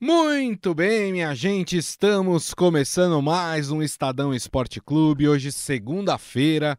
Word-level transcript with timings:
Muito 0.00 0.76
bem, 0.76 1.10
minha 1.10 1.34
gente, 1.34 1.76
estamos 1.76 2.54
começando 2.54 3.20
mais 3.20 3.68
um 3.72 3.82
Estadão 3.82 4.32
Esporte 4.32 4.80
Clube. 4.80 5.28
Hoje, 5.28 5.50
segunda-feira, 5.50 6.78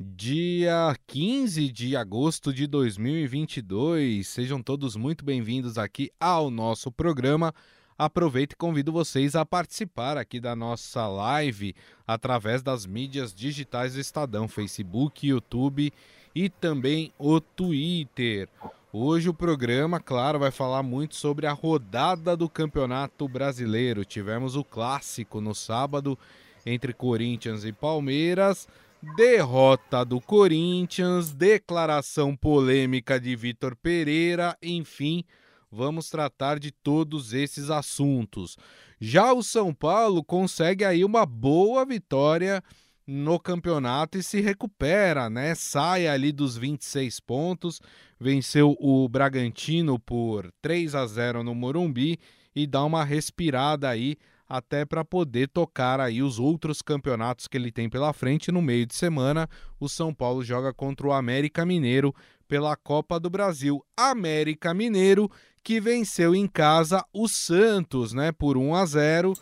dia 0.00 0.96
15 1.06 1.70
de 1.70 1.96
agosto 1.96 2.52
de 2.52 2.66
2022. 2.66 4.26
Sejam 4.26 4.60
todos 4.60 4.96
muito 4.96 5.24
bem-vindos 5.24 5.78
aqui 5.78 6.10
ao 6.18 6.50
nosso 6.50 6.90
programa. 6.90 7.54
Aproveito 7.96 8.54
e 8.54 8.56
convido 8.56 8.90
vocês 8.90 9.36
a 9.36 9.46
participar 9.46 10.18
aqui 10.18 10.40
da 10.40 10.56
nossa 10.56 11.06
live 11.06 11.72
através 12.04 12.64
das 12.64 12.84
mídias 12.84 13.32
digitais 13.32 13.94
do 13.94 14.00
Estadão, 14.00 14.48
Facebook, 14.48 15.24
YouTube 15.24 15.92
e 16.34 16.48
também 16.50 17.12
o 17.16 17.40
Twitter. 17.40 18.48
Hoje 18.98 19.28
o 19.28 19.34
programa, 19.34 20.00
claro, 20.00 20.38
vai 20.38 20.50
falar 20.50 20.82
muito 20.82 21.16
sobre 21.16 21.46
a 21.46 21.52
rodada 21.52 22.34
do 22.34 22.48
Campeonato 22.48 23.28
Brasileiro. 23.28 24.06
Tivemos 24.06 24.56
o 24.56 24.64
clássico 24.64 25.38
no 25.38 25.54
sábado 25.54 26.18
entre 26.64 26.94
Corinthians 26.94 27.62
e 27.66 27.72
Palmeiras. 27.72 28.66
Derrota 29.14 30.02
do 30.02 30.18
Corinthians, 30.18 31.30
declaração 31.30 32.34
polêmica 32.34 33.20
de 33.20 33.36
Vitor 33.36 33.76
Pereira, 33.76 34.56
enfim, 34.62 35.24
vamos 35.70 36.08
tratar 36.08 36.58
de 36.58 36.70
todos 36.70 37.34
esses 37.34 37.68
assuntos. 37.68 38.56
Já 38.98 39.30
o 39.30 39.42
São 39.42 39.74
Paulo 39.74 40.24
consegue 40.24 40.86
aí 40.86 41.04
uma 41.04 41.26
boa 41.26 41.84
vitória 41.84 42.64
no 43.06 43.38
campeonato 43.38 44.18
e 44.18 44.22
se 44.22 44.40
recupera, 44.40 45.30
né? 45.30 45.54
Sai 45.54 46.08
ali 46.08 46.32
dos 46.32 46.56
26 46.56 47.20
pontos, 47.20 47.80
venceu 48.18 48.76
o 48.80 49.08
Bragantino 49.08 49.98
por 49.98 50.50
3 50.60 50.94
a 50.94 51.06
0 51.06 51.44
no 51.44 51.54
Morumbi 51.54 52.18
e 52.54 52.66
dá 52.66 52.84
uma 52.84 53.04
respirada 53.04 53.88
aí 53.88 54.16
até 54.48 54.84
para 54.84 55.04
poder 55.04 55.48
tocar 55.48 56.00
aí 56.00 56.22
os 56.22 56.38
outros 56.38 56.80
campeonatos 56.80 57.46
que 57.46 57.56
ele 57.56 57.72
tem 57.72 57.88
pela 57.88 58.12
frente. 58.12 58.52
No 58.52 58.62
meio 58.62 58.86
de 58.86 58.94
semana, 58.94 59.48
o 59.78 59.88
São 59.88 60.14
Paulo 60.14 60.42
joga 60.42 60.72
contra 60.72 61.06
o 61.06 61.12
América 61.12 61.66
Mineiro 61.66 62.14
pela 62.48 62.76
Copa 62.76 63.18
do 63.18 63.28
Brasil. 63.28 63.84
América 63.96 64.72
Mineiro 64.72 65.30
que 65.62 65.80
venceu 65.80 66.32
em 66.32 66.46
casa 66.46 67.04
o 67.12 67.26
Santos, 67.26 68.12
né, 68.12 68.30
por 68.30 68.56
1 68.56 68.74
a 68.76 68.86
0 68.86 69.34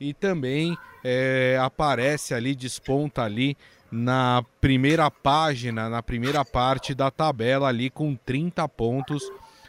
e 0.00 0.14
também 0.14 0.76
é, 1.04 1.58
aparece 1.60 2.34
ali, 2.34 2.54
desponta 2.54 3.22
ali 3.22 3.56
na 3.90 4.44
primeira 4.60 5.10
página, 5.10 5.88
na 5.88 6.02
primeira 6.02 6.44
parte 6.44 6.94
da 6.94 7.10
tabela 7.10 7.68
ali 7.68 7.90
com 7.90 8.14
30 8.14 8.68
pontos. 8.68 9.22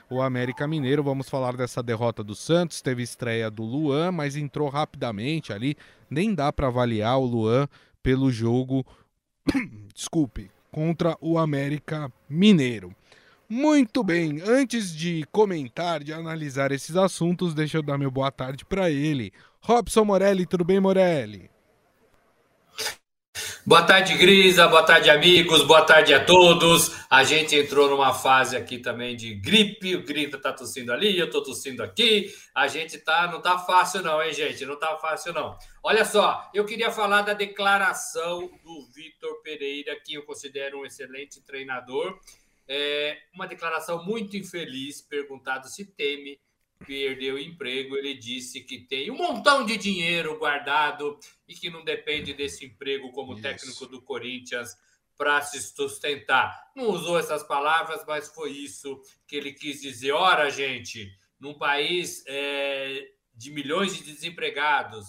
O 0.10 0.22
América 0.22 0.68
Mineiro, 0.68 1.04
vamos 1.04 1.30
falar 1.30 1.56
dessa 1.56 1.84
derrota 1.84 2.24
do 2.24 2.36
Santos, 2.36 2.82
teve 2.82 3.04
estreia 3.04 3.50
do 3.50 3.64
Luan, 3.64 4.12
mas 4.12 4.36
entrou 4.36 4.68
rapidamente 4.68 5.54
ali, 5.54 5.78
nem 6.10 6.34
dá 6.34 6.52
para 6.52 6.68
avaliar 6.68 7.20
o 7.20 7.26
Luan 7.26 7.68
pelo 8.02 8.32
jogo, 8.32 8.84
desculpe, 9.94 10.50
contra 10.72 11.16
o 11.22 11.38
América 11.38 12.12
Mineiro. 12.28 12.94
Muito 13.52 14.04
bem, 14.04 14.44
antes 14.46 14.96
de 14.96 15.26
comentar, 15.32 16.04
de 16.04 16.14
analisar 16.14 16.72
esses 16.72 16.96
assuntos, 16.96 17.56
deixa 17.56 17.80
eu 17.80 17.82
dar 17.82 17.98
meu 17.98 18.12
boa 18.12 18.32
tarde 18.32 18.64
para 18.64 18.92
ele. 18.92 19.34
Robson 19.60 20.06
Morelli, 20.06 20.46
tudo 20.46 20.64
bem, 20.64 20.80
Morelli? 20.80 21.50
Boa 23.66 23.84
tarde, 23.84 24.16
Grisa. 24.18 24.68
Boa 24.68 24.84
tarde, 24.84 25.10
amigos. 25.10 25.64
Boa 25.64 25.82
tarde 25.84 26.14
a 26.14 26.24
todos. 26.24 26.92
A 27.10 27.24
gente 27.24 27.56
entrou 27.56 27.90
numa 27.90 28.14
fase 28.14 28.56
aqui 28.56 28.78
também 28.78 29.16
de 29.16 29.34
gripe. 29.34 29.96
O 29.96 30.04
Grita 30.04 30.38
tá 30.38 30.54
tossindo 30.54 30.94
ali, 30.94 31.18
eu 31.18 31.30
tô 31.30 31.42
tossindo 31.42 31.82
aqui. 31.82 32.32
A 32.54 32.68
gente 32.68 33.00
tá, 33.00 33.32
não 33.32 33.42
tá 33.42 33.58
fácil 33.58 34.04
não, 34.04 34.22
hein, 34.22 34.32
gente? 34.32 34.64
Não 34.66 34.78
tá 34.78 34.96
fácil 34.98 35.34
não. 35.34 35.58
Olha 35.84 36.06
só, 36.06 36.50
eu 36.54 36.66
queria 36.66 36.92
falar 36.92 37.24
da 37.24 37.34
declaração 37.34 38.42
do 38.64 38.88
Vitor 38.94 39.42
Pereira, 39.42 39.96
que 40.06 40.14
eu 40.14 40.24
considero 40.24 40.80
um 40.80 40.86
excelente 40.86 41.42
treinador 41.42 42.20
é, 42.70 43.18
uma 43.34 43.48
declaração 43.48 44.06
muito 44.06 44.38
infeliz, 44.38 45.02
perguntado 45.02 45.68
se 45.68 45.86
teme 45.86 46.40
perder 46.86 47.34
o 47.34 47.40
emprego, 47.40 47.98
ele 47.98 48.14
disse 48.14 48.62
que 48.62 48.80
tem 48.80 49.12
um 49.12 49.18
montão 49.18 49.66
de 49.66 49.76
dinheiro 49.76 50.38
guardado 50.38 51.20
e 51.48 51.54
que 51.54 51.70
não 51.70 51.84
depende 51.84 52.34
desse 52.34 52.66
emprego 52.66 53.12
como 53.12 53.34
Isso. 53.34 53.42
técnico 53.42 53.86
do 53.88 54.02
Corinthians 54.02 54.78
para 55.18 55.42
se 55.42 55.62
sustentar. 55.62 56.72
Não 56.74 56.86
usou 56.86 57.20
essas 57.20 57.44
palavras, 57.44 58.06
mas 58.08 58.30
foi 58.34 58.52
isso 58.52 59.02
que 59.28 59.36
ele 59.36 59.52
quis 59.52 59.82
dizer. 59.82 60.14
Ora, 60.14 60.50
gente, 60.50 61.12
num 61.38 61.56
país 61.56 62.24
é, 62.26 63.10
de 63.34 63.52
milhões 63.52 63.98
de 63.98 64.04
desempregados, 64.04 65.08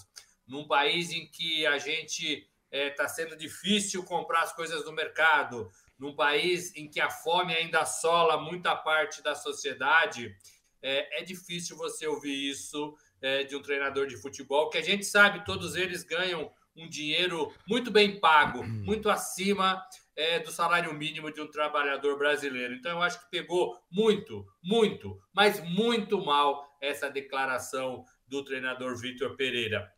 num 0.48 0.66
país 0.66 1.12
em 1.12 1.30
que 1.30 1.64
a 1.64 1.78
gente 1.78 2.44
está 2.72 2.76
é, 2.76 2.90
tá 2.90 3.08
sendo 3.08 3.36
difícil 3.36 4.02
comprar 4.02 4.42
as 4.42 4.52
coisas 4.52 4.84
no 4.84 4.92
mercado, 4.92 5.70
num 6.00 6.14
país 6.14 6.74
em 6.74 6.88
que 6.88 6.98
a 6.98 7.10
fome 7.10 7.54
ainda 7.54 7.80
assola 7.80 8.40
muita 8.40 8.74
parte 8.74 9.22
da 9.22 9.34
sociedade, 9.34 10.34
é, 10.82 11.20
é 11.20 11.22
difícil 11.22 11.76
você 11.76 12.06
ouvir 12.06 12.50
isso 12.50 12.96
é, 13.20 13.44
de 13.44 13.54
um 13.54 13.60
treinador 13.60 14.06
de 14.06 14.16
futebol, 14.16 14.70
que 14.70 14.78
a 14.78 14.82
gente 14.82 15.04
sabe, 15.04 15.44
todos 15.44 15.76
eles 15.76 16.02
ganham 16.02 16.50
um 16.74 16.88
dinheiro 16.88 17.52
muito 17.68 17.90
bem 17.90 18.18
pago, 18.18 18.64
muito 18.64 19.10
acima 19.10 19.84
é, 20.16 20.38
do 20.38 20.50
salário 20.50 20.94
mínimo 20.94 21.30
de 21.30 21.40
um 21.40 21.50
trabalhador 21.50 22.16
brasileiro. 22.16 22.72
Então, 22.72 22.92
eu 22.92 23.02
acho 23.02 23.20
que 23.20 23.30
pegou 23.30 23.76
muito, 23.90 24.46
muito, 24.62 25.20
mas 25.34 25.62
muito 25.68 26.24
mal 26.24 26.76
essa 26.80 27.10
declaração 27.10 28.04
do 28.26 28.42
treinador 28.42 28.96
Vitor 28.96 29.36
Pereira. 29.36 29.92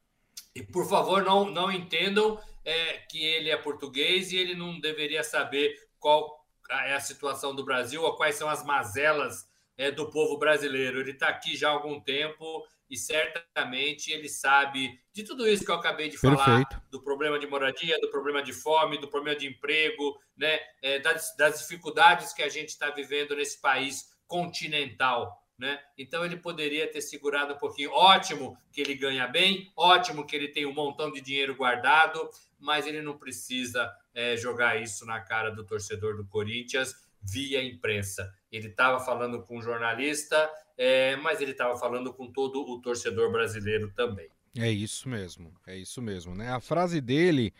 E, 0.55 0.63
por 0.63 0.89
favor, 0.89 1.23
não, 1.23 1.49
não 1.51 1.71
entendam 1.71 2.41
é, 2.65 2.99
que 3.11 3.23
ele 3.23 3.51
é 3.51 3.57
português 3.57 4.33
e 4.33 4.37
ele 4.37 4.55
não 4.55 4.81
deveria 4.81 5.23
saber 5.23 5.77
qual 6.03 6.45
é 6.69 6.95
a 6.95 7.01
situação 7.01 7.55
do 7.55 7.65
Brasil, 7.65 8.03
ou 8.03 8.17
quais 8.17 8.35
são 8.35 8.49
as 8.49 8.65
mazelas 8.65 9.49
é, 9.79 9.91
do 9.91 10.11
povo 10.11 10.37
brasileiro. 10.37 11.01
Ele 11.01 11.13
está 11.13 11.29
aqui 11.29 11.57
já 11.57 11.69
há 11.69 11.73
algum 11.73 12.01
tempo 12.01 12.67
e 12.91 12.97
certamente 12.97 14.11
ele 14.11 14.29
sabe 14.29 15.01
de 15.13 15.23
tudo 15.23 15.49
isso 15.49 15.65
que 15.65 15.71
eu 15.71 15.77
acabei 15.77 16.09
de 16.09 16.19
falar, 16.19 16.67
Perfeito. 16.67 16.83
do 16.91 17.03
problema 17.03 17.39
de 17.39 17.47
moradia, 17.47 17.99
do 18.01 18.11
problema 18.11 18.43
de 18.43 18.53
fome, 18.53 18.99
do 18.99 19.09
problema 19.09 19.39
de 19.39 19.47
emprego, 19.47 20.21
né, 20.37 20.59
é, 20.83 20.99
das, 20.99 21.35
das 21.37 21.61
dificuldades 21.61 22.33
que 22.33 22.43
a 22.43 22.49
gente 22.49 22.69
está 22.69 22.91
vivendo 22.91 23.37
nesse 23.37 23.61
país 23.61 24.13
continental. 24.27 25.41
Né? 25.59 25.81
Então 25.97 26.25
ele 26.25 26.37
poderia 26.37 26.91
ter 26.91 27.01
segurado 27.01 27.55
um 27.55 27.59
pouquinho. 27.59 27.93
Ótimo 27.93 28.59
que 28.73 28.81
ele 28.81 28.95
ganha 28.95 29.29
bem, 29.29 29.73
ótimo 29.77 30.27
que 30.27 30.35
ele 30.35 30.49
tem 30.49 30.67
um 30.67 30.75
montão 30.75 31.11
de 31.11 31.21
dinheiro 31.21 31.55
guardado, 31.55 32.29
mas 32.59 32.87
ele 32.87 33.01
não 33.01 33.17
precisa 33.17 33.91
é, 34.15 34.37
jogar 34.37 34.81
isso 34.81 35.05
na 35.07 35.21
cara 35.21 35.51
do 35.51 35.65
torcedor 35.65 36.17
do 36.17 36.27
Corinthians 36.27 36.95
via 37.23 37.63
imprensa. 37.63 38.33
Ele 38.51 38.69
estava 38.69 38.99
falando 39.01 39.43
com 39.43 39.59
um 39.59 39.63
jornalista, 39.63 40.51
é, 40.77 41.17
mas 41.17 41.41
ele 41.41 41.53
estava 41.53 41.77
falando 41.79 42.13
com 42.13 42.31
todo 42.31 42.61
o 42.61 42.81
torcedor 42.81 43.31
brasileiro 43.31 43.91
também. 43.95 44.29
É 44.57 44.71
isso 44.71 45.09
mesmo, 45.09 45.55
é 45.67 45.77
isso 45.77 46.03
mesmo, 46.03 46.35
né? 46.35 46.51
A 46.51 46.61
frase 46.61 47.01
dele, 47.01 47.55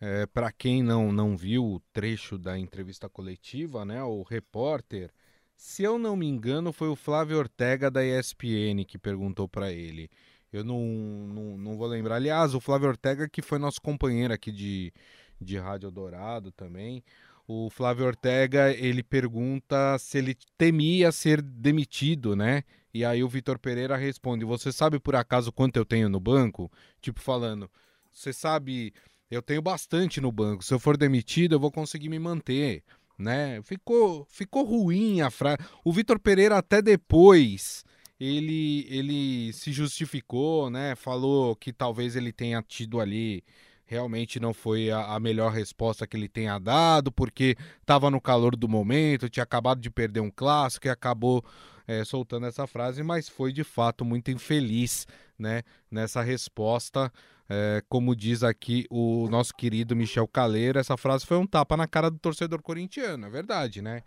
é, 0.00 0.26
para 0.26 0.52
quem 0.52 0.82
não, 0.82 1.10
não 1.10 1.36
viu 1.36 1.64
o 1.64 1.80
trecho 1.92 2.38
da 2.38 2.56
entrevista 2.56 3.08
coletiva, 3.08 3.84
né? 3.84 4.02
O 4.04 4.22
repórter, 4.22 5.10
se 5.56 5.82
eu 5.82 5.98
não 5.98 6.14
me 6.14 6.26
engano, 6.26 6.72
foi 6.72 6.88
o 6.88 6.94
Flávio 6.94 7.38
Ortega 7.38 7.90
da 7.90 8.04
ESPN 8.04 8.84
que 8.86 8.98
perguntou 8.98 9.48
para 9.48 9.72
ele. 9.72 10.08
Eu 10.52 10.62
não, 10.62 10.80
não, 10.80 11.58
não 11.58 11.76
vou 11.76 11.86
lembrar. 11.88 12.16
Aliás, 12.16 12.54
o 12.54 12.60
Flávio 12.60 12.88
Ortega, 12.88 13.28
que 13.28 13.42
foi 13.42 13.58
nosso 13.58 13.82
companheiro 13.82 14.32
aqui 14.32 14.52
de, 14.52 14.92
de 15.40 15.58
Rádio 15.58 15.90
Dourado 15.90 16.50
também. 16.52 17.02
O 17.46 17.70
Flávio 17.70 18.06
Ortega, 18.06 18.72
ele 18.72 19.02
pergunta 19.02 19.96
se 19.98 20.18
ele 20.18 20.36
temia 20.56 21.10
ser 21.10 21.40
demitido, 21.40 22.36
né? 22.36 22.62
E 22.92 23.04
aí 23.04 23.22
o 23.22 23.28
Vitor 23.28 23.58
Pereira 23.58 23.96
responde: 23.96 24.44
Você 24.44 24.70
sabe 24.70 24.98
por 24.98 25.16
acaso 25.16 25.50
quanto 25.50 25.76
eu 25.76 25.84
tenho 25.84 26.08
no 26.08 26.20
banco? 26.20 26.70
Tipo, 27.00 27.20
falando, 27.20 27.70
você 28.12 28.32
sabe, 28.32 28.92
eu 29.30 29.40
tenho 29.40 29.62
bastante 29.62 30.20
no 30.20 30.32
banco. 30.32 30.64
Se 30.64 30.74
eu 30.74 30.78
for 30.78 30.96
demitido, 30.96 31.54
eu 31.54 31.60
vou 31.60 31.70
conseguir 31.70 32.08
me 32.08 32.18
manter, 32.18 32.82
né? 33.18 33.62
Ficou, 33.62 34.26
ficou 34.28 34.64
ruim 34.64 35.20
a 35.20 35.30
frase. 35.30 35.58
O 35.84 35.92
Vitor 35.92 36.18
Pereira 36.18 36.58
até 36.58 36.82
depois 36.82 37.84
ele, 38.18 38.86
ele 38.90 39.52
se 39.52 39.72
justificou, 39.72 40.70
né? 40.70 40.94
Falou 40.96 41.54
que 41.54 41.72
talvez 41.72 42.16
ele 42.16 42.32
tenha 42.32 42.62
tido 42.62 43.00
ali 43.00 43.44
realmente 43.88 44.38
não 44.38 44.52
foi 44.52 44.90
a, 44.90 45.14
a, 45.14 45.18
melhor 45.18 45.50
resposta 45.50 46.06
que 46.06 46.16
ele 46.16 46.28
tenha 46.28 46.58
dado, 46.58 47.10
porque 47.10 47.56
estava 47.80 48.10
no 48.10 48.20
calor 48.20 48.54
do 48.54 48.68
momento, 48.68 49.30
tinha 49.30 49.42
acabado 49.42 49.80
de 49.80 49.90
perder 49.90 50.20
um 50.20 50.30
clássico 50.30 50.86
e 50.86 50.90
acabou 50.90 51.42
é, 51.86 52.04
soltando 52.04 52.46
essa 52.46 52.66
frase, 52.66 53.02
mas 53.02 53.30
foi 53.30 53.50
de 53.50 53.64
fato 53.64 54.04
muito 54.04 54.30
infeliz 54.30 55.06
né, 55.38 55.62
nessa 55.90 56.22
resposta. 56.22 57.10
É, 57.48 57.82
como 57.88 58.14
diz 58.14 58.42
aqui 58.42 58.84
o 58.90 59.26
nosso 59.30 59.54
querido 59.54 59.96
Michel 59.96 60.28
Caleiro, 60.28 60.78
essa 60.78 60.98
frase 60.98 61.24
foi 61.24 61.38
um 61.38 61.46
tapa 61.46 61.78
na 61.78 61.88
cara 61.88 62.10
do 62.10 62.18
torcedor 62.18 62.60
corintiano, 62.60 63.26
é 63.26 63.30
verdade, 63.30 63.80
né? 63.80 64.02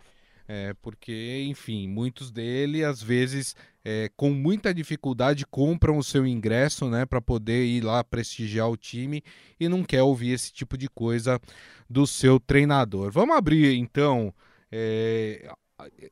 É, 0.48 0.74
porque, 0.82 1.44
enfim, 1.48 1.88
muitos 1.88 2.30
dele, 2.30 2.84
às 2.84 3.02
vezes, 3.02 3.54
é, 3.84 4.10
com 4.16 4.30
muita 4.30 4.74
dificuldade, 4.74 5.46
compram 5.46 5.98
o 5.98 6.04
seu 6.04 6.26
ingresso 6.26 6.88
né, 6.88 7.06
para 7.06 7.20
poder 7.20 7.64
ir 7.64 7.82
lá 7.82 8.02
prestigiar 8.02 8.68
o 8.68 8.76
time 8.76 9.22
e 9.58 9.68
não 9.68 9.84
quer 9.84 10.02
ouvir 10.02 10.32
esse 10.32 10.52
tipo 10.52 10.76
de 10.76 10.88
coisa 10.88 11.40
do 11.88 12.06
seu 12.06 12.40
treinador. 12.40 13.10
Vamos 13.10 13.36
abrir, 13.36 13.76
então, 13.76 14.34
é, 14.70 15.52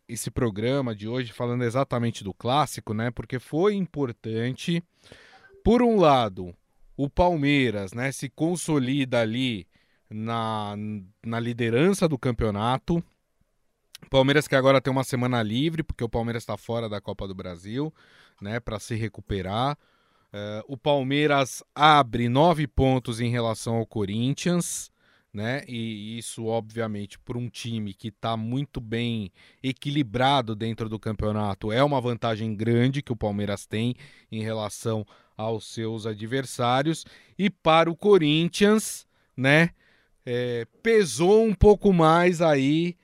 esse 0.09 0.31
programa 0.31 0.95
de 0.95 1.09
hoje 1.09 1.33
falando 1.33 1.65
exatamente 1.65 2.25
do 2.25 2.35
clássico, 2.35 2.95
né? 2.95 3.11
Porque 3.11 3.39
foi 3.39 3.75
importante. 3.75 4.83
Por 5.63 5.83
um 5.83 5.97
lado, 5.97 6.55
o 6.97 7.09
Palmeiras 7.09 7.93
né, 7.93 8.11
se 8.13 8.29
consolida 8.29 9.21
ali 9.21 9.67
na, 10.09 10.75
na 11.25 11.39
liderança 11.39 12.09
do 12.09 12.19
campeonato. 12.19 13.03
Palmeiras 14.09 14.49
que 14.49 14.57
agora 14.57 14.81
tem 14.81 14.91
uma 14.91 15.05
semana 15.05 15.43
livre, 15.43 15.83
porque 15.83 16.05
o 16.05 16.09
Palmeiras 16.09 16.43
está 16.43 16.57
fora 16.57 16.89
da 16.89 17.01
Copa 17.01 17.29
do 17.29 17.35
Brasil, 17.35 17.93
né, 18.41 18.59
para 18.59 18.79
se 18.79 18.95
recuperar. 18.95 19.77
Uh, 20.33 20.63
o 20.69 20.77
Palmeiras 20.77 21.63
abre 21.75 22.29
nove 22.29 22.67
pontos 22.67 23.21
em 23.21 23.31
relação 23.31 23.77
ao 23.77 23.87
Corinthians, 23.87 24.91
né? 25.33 25.63
E 25.67 26.19
isso, 26.19 26.47
obviamente, 26.47 27.19
por 27.19 27.37
um 27.37 27.49
time 27.49 27.95
que 27.95 28.09
está 28.09 28.37
muito 28.37 28.81
bem 28.81 29.33
equilibrado 29.63 30.55
dentro 30.55 30.89
do 30.89 30.99
campeonato, 30.99 31.73
é 31.73 31.83
uma 31.83 32.01
vantagem 32.01 32.55
grande 32.55 33.03
que 33.03 33.13
o 33.13 33.17
Palmeiras 33.17 33.67
tem 33.67 33.95
em 34.31 34.43
relação 34.43 35.05
aos 35.37 35.67
seus 35.73 36.07
adversários. 36.07 37.05
E 37.39 37.49
para 37.51 37.91
o 37.91 37.97
Corinthians, 37.97 39.07
né? 39.37 39.71
É, 40.25 40.67
pesou 40.83 41.45
um 41.45 41.55
pouco 41.55 41.93
mais 41.93 42.43
aí 42.43 42.95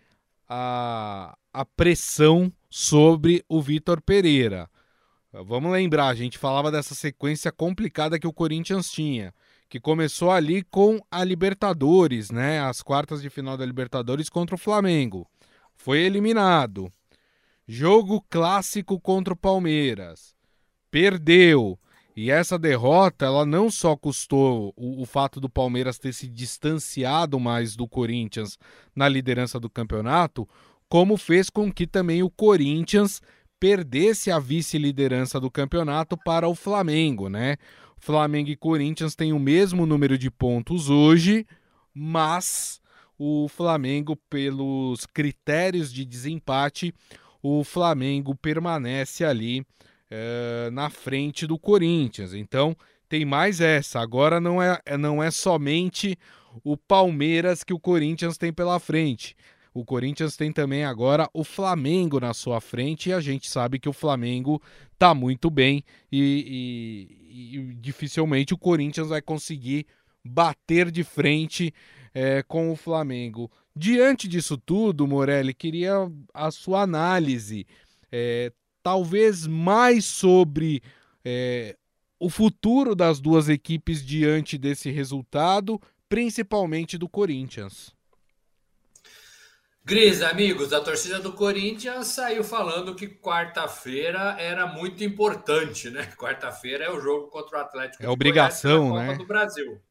a, 0.49 1.37
a 1.53 1.65
pressão 1.65 2.53
sobre 2.69 3.45
o 3.49 3.61
Vitor 3.61 4.01
Pereira. 4.01 4.69
Vamos 5.33 5.71
lembrar, 5.71 6.09
a 6.09 6.15
gente 6.15 6.39
falava 6.39 6.71
dessa 6.71 6.95
sequência 6.95 7.53
complicada 7.53 8.19
que 8.19 8.27
o 8.27 8.33
Corinthians 8.33 8.91
tinha, 8.91 9.35
que 9.69 9.79
começou 9.79 10.31
ali 10.31 10.63
com 10.63 10.99
a 11.11 11.23
Libertadores, 11.23 12.31
né? 12.31 12.61
As 12.61 12.83
quartas 12.83 13.21
de 13.21 13.29
final 13.29 13.57
da 13.57 13.67
Libertadores 13.67 14.29
contra 14.31 14.55
o 14.55 14.59
Flamengo. 14.59 15.29
Foi 15.75 15.99
eliminado. 15.99 16.91
Jogo 17.69 18.25
clássico 18.31 18.99
contra 19.01 19.35
o 19.35 19.37
Palmeiras. 19.37 20.35
Perdeu. 20.91 21.79
E 22.17 22.31
essa 22.31 22.59
derrota, 22.59 23.27
ela 23.27 23.45
não 23.45 23.71
só 23.71 23.95
custou 23.95 24.73
o, 24.75 25.03
o, 25.03 25.05
fato 25.05 25.39
do 25.39 25.51
Palmeiras 25.51 25.99
ter 25.99 26.15
se 26.15 26.27
distanciado 26.27 27.39
mais 27.39 27.77
do 27.77 27.87
Corinthians 27.87 28.59
na 28.95 29.07
liderança 29.07 29.61
do 29.61 29.69
campeonato, 29.69 30.49
como 30.89 31.19
fez 31.19 31.51
com 31.51 31.71
que 31.71 31.87
também 31.87 32.23
o 32.23 32.31
Corinthians 32.31 33.21
perdesse 33.61 34.31
a 34.31 34.39
vice-liderança 34.39 35.39
do 35.39 35.51
campeonato 35.51 36.17
para 36.17 36.49
o 36.49 36.55
Flamengo, 36.55 37.29
né? 37.29 37.59
Flamengo 37.99 38.49
e 38.49 38.57
Corinthians 38.57 39.15
têm 39.15 39.35
o 39.35 39.39
mesmo 39.39 39.85
número 39.85 40.17
de 40.17 40.31
pontos 40.31 40.89
hoje, 40.89 41.47
mas 41.93 42.81
o 43.19 43.47
Flamengo, 43.47 44.17
pelos 44.31 45.05
critérios 45.05 45.93
de 45.93 46.05
desempate, 46.05 46.95
o 47.43 47.63
Flamengo 47.63 48.35
permanece 48.35 49.23
ali 49.23 49.67
é, 50.11 50.71
na 50.73 50.91
frente 50.91 51.47
do 51.47 51.59
Corinthians. 51.59 52.35
Então 52.35 52.77
tem 53.09 53.25
mais 53.25 53.61
essa. 53.61 54.01
Agora 54.01 54.41
não 54.41 54.63
é, 54.63 54.81
não 54.99 55.23
é 55.23 55.31
somente 55.31 56.19
o 56.65 56.77
Palmeiras 56.77 57.63
que 57.63 57.75
o 57.75 57.81
Corinthians 57.81 58.39
tem 58.39 58.53
pela 58.53 58.79
frente. 58.79 59.37
O 59.73 59.85
Corinthians 59.85 60.37
tem 60.37 60.51
também 60.51 60.85
agora 60.85 61.29
o 61.35 61.45
Flamengo 61.45 62.19
na 62.19 62.33
sua 62.33 62.63
frente 62.63 63.11
e 63.11 63.13
a 63.13 63.21
gente 63.21 63.51
sabe 63.51 63.79
que 63.79 63.89
o 63.89 63.93
Flamengo 63.93 64.61
está 64.95 65.13
muito 65.13 65.51
bem 65.51 65.85
e, 66.11 67.07
e, 67.29 67.59
e, 67.59 67.75
dificilmente 67.75 68.55
o 68.55 68.59
Corinthians 68.59 69.09
vai 69.09 69.21
conseguir 69.21 69.87
bater 70.25 70.91
de 70.91 71.05
frente 71.05 71.75
é, 72.15 72.43
com 72.43 72.73
o 72.73 72.77
Flamengo. 72.77 73.51
Diante 73.77 74.27
disso 74.27 74.57
tudo, 74.57 75.07
Morelli, 75.07 75.53
queria 75.53 76.11
a 76.33 76.51
sua 76.51 76.81
análise. 76.81 77.67
É, 78.11 78.51
talvez 78.87 79.49
mais 79.49 80.05
sobre 80.05 80.81
é, 81.25 81.77
o 82.21 82.31
futuro 82.31 82.95
das 82.95 83.19
duas 83.19 83.49
equipes 83.49 84.07
diante 84.07 84.57
desse 84.57 84.93
resultado, 84.93 85.83
principalmente 86.09 86.97
do 86.97 87.09
Corinthians. 87.09 87.93
Gris, 89.85 90.23
amigos, 90.23 90.73
a 90.73 90.81
torcida 90.81 91.19
do 91.19 91.33
Corinthians 91.33 92.07
saiu 92.07 92.45
falando 92.45 92.95
que 92.95 93.09
quarta-feira 93.09 94.37
era 94.39 94.69
muito 94.69 95.03
importante, 95.03 95.91
né? 95.91 96.07
Quarta-feira 96.17 96.85
é 96.85 96.91
o 96.91 97.01
jogo 97.01 97.27
contra 97.27 97.59
o 97.59 97.61
Atlético. 97.63 98.05
É 98.05 98.09
obrigação, 98.09 98.91
Goiás, 98.91 99.09
né? 99.09 99.17
do 99.17 99.27
Brasil. 99.27 99.83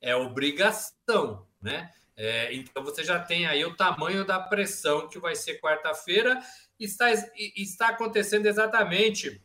É 0.00 0.16
obrigação, 0.16 1.46
né? 1.60 1.90
É, 2.16 2.54
então 2.54 2.82
você 2.82 3.04
já 3.04 3.18
tem 3.18 3.46
aí 3.46 3.62
o 3.66 3.76
tamanho 3.76 4.24
da 4.24 4.40
pressão 4.40 5.08
que 5.10 5.18
vai 5.18 5.36
ser 5.36 5.60
quarta-feira 5.60 6.40
está, 6.80 7.10
está 7.56 7.88
acontecendo 7.88 8.46
exatamente 8.46 9.42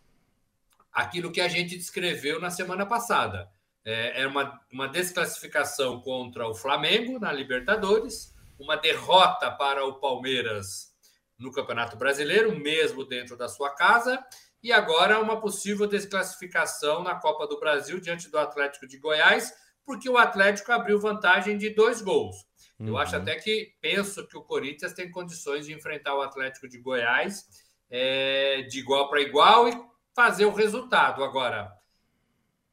aquilo 0.91 1.31
que 1.31 1.41
a 1.41 1.47
gente 1.47 1.77
descreveu 1.77 2.39
na 2.39 2.49
semana 2.49 2.85
passada. 2.85 3.49
É, 3.83 4.23
é 4.23 4.27
uma, 4.27 4.59
uma 4.71 4.87
desclassificação 4.87 6.01
contra 6.01 6.47
o 6.47 6.55
Flamengo 6.55 7.19
na 7.19 7.31
Libertadores, 7.31 8.33
uma 8.57 8.77
derrota 8.77 9.51
para 9.51 9.85
o 9.85 9.99
Palmeiras 9.99 10.95
no 11.37 11.51
Campeonato 11.51 11.97
Brasileiro, 11.97 12.57
mesmo 12.57 13.03
dentro 13.03 13.35
da 13.37 13.49
sua 13.49 13.69
casa, 13.71 14.23
e 14.63 14.71
agora 14.71 15.19
uma 15.19 15.39
possível 15.39 15.85
desclassificação 15.85 17.03
na 17.03 17.15
Copa 17.15 17.45
do 17.45 17.59
Brasil 17.59 17.99
diante 17.99 18.29
do 18.29 18.39
Atlético 18.39 18.87
de 18.87 18.97
Goiás, 18.97 19.53
porque 19.85 20.09
o 20.09 20.17
Atlético 20.17 20.71
abriu 20.71 20.99
vantagem 20.99 21.57
de 21.57 21.69
dois 21.69 22.01
gols. 22.01 22.35
Uhum. 22.79 22.89
Eu 22.89 22.97
acho 22.97 23.15
até 23.15 23.35
que 23.35 23.73
penso 23.79 24.27
que 24.27 24.37
o 24.37 24.43
Corinthians 24.43 24.93
tem 24.93 25.09
condições 25.09 25.65
de 25.65 25.73
enfrentar 25.73 26.15
o 26.15 26.21
Atlético 26.21 26.67
de 26.67 26.77
Goiás 26.77 27.47
é, 27.89 28.63
de 28.63 28.79
igual 28.79 29.09
para 29.09 29.21
igual 29.21 29.69
e 29.69 29.85
fazer 30.13 30.45
o 30.45 30.53
resultado. 30.53 31.23
Agora, 31.23 31.71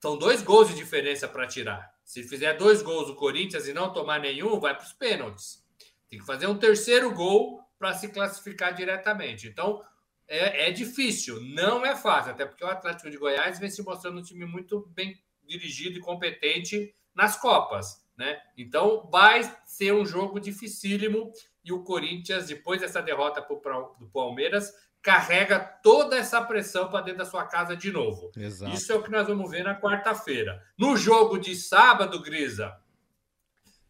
são 0.01 0.19
dois 0.19 0.43
gols 0.43 0.69
de 0.69 0.75
diferença 0.75 1.29
para 1.29 1.47
tirar. 1.47 1.93
Se 2.05 2.23
fizer 2.25 2.55
dois 2.55 2.83
gols 2.83 3.09
o 3.09 3.15
Corinthians 3.15 3.69
e 3.69 3.73
não 3.73 3.93
tomar 3.93 4.19
nenhum, 4.19 4.59
vai 4.59 4.75
para 4.75 4.85
os 4.85 4.93
pênaltis. 4.93 5.65
Tem 6.11 6.19
que 6.19 6.27
fazer 6.27 6.47
um 6.47 6.59
terceiro 6.59 7.15
gol 7.15 7.61
para 7.79 7.95
se 7.95 8.09
classificar 8.09 8.75
diretamente. 8.75 9.47
Então, 9.47 9.83
é, 10.27 10.69
é, 10.69 10.71
difícil, 10.71 11.41
não 11.41 11.85
é 11.85 11.95
fácil, 11.97 12.33
até 12.33 12.47
porque 12.47 12.65
o 12.65 12.69
Atlético 12.69 13.11
de 13.11 13.19
Goiás 13.19 13.59
vem 13.59 13.71
se 13.71 13.83
mostrando 13.83 14.19
um 14.19 14.23
time 14.23 14.45
muito 14.45 14.87
bem 14.91 15.21
dirigido 15.45 15.99
e 15.99 16.01
competente 16.01 16.95
nas 17.15 17.37
Copas. 17.37 18.02
Né? 18.17 18.39
Então 18.57 19.09
vai 19.11 19.43
ser 19.65 19.93
um 19.93 20.05
jogo 20.05 20.39
dificílimo 20.39 21.33
e 21.65 21.73
o 21.73 21.83
Corinthians, 21.83 22.47
depois 22.47 22.81
dessa 22.81 23.01
derrota 23.01 23.41
para 23.41 23.79
o 23.79 24.11
Palmeiras, 24.13 24.73
carrega 25.01 25.59
toda 25.59 26.17
essa 26.17 26.41
pressão 26.41 26.89
para 26.89 27.01
dentro 27.01 27.19
da 27.19 27.25
sua 27.25 27.45
casa 27.45 27.77
de 27.77 27.91
novo. 27.91 28.31
Exato. 28.37 28.73
Isso 28.73 28.93
é 28.93 28.95
o 28.95 29.03
que 29.03 29.11
nós 29.11 29.27
vamos 29.27 29.51
ver 29.51 29.65
na 29.65 29.79
quarta-feira. 29.79 30.63
No 30.79 30.97
jogo 30.97 31.39
de 31.39 31.57
sábado, 31.57 32.21
Grisa, 32.21 32.77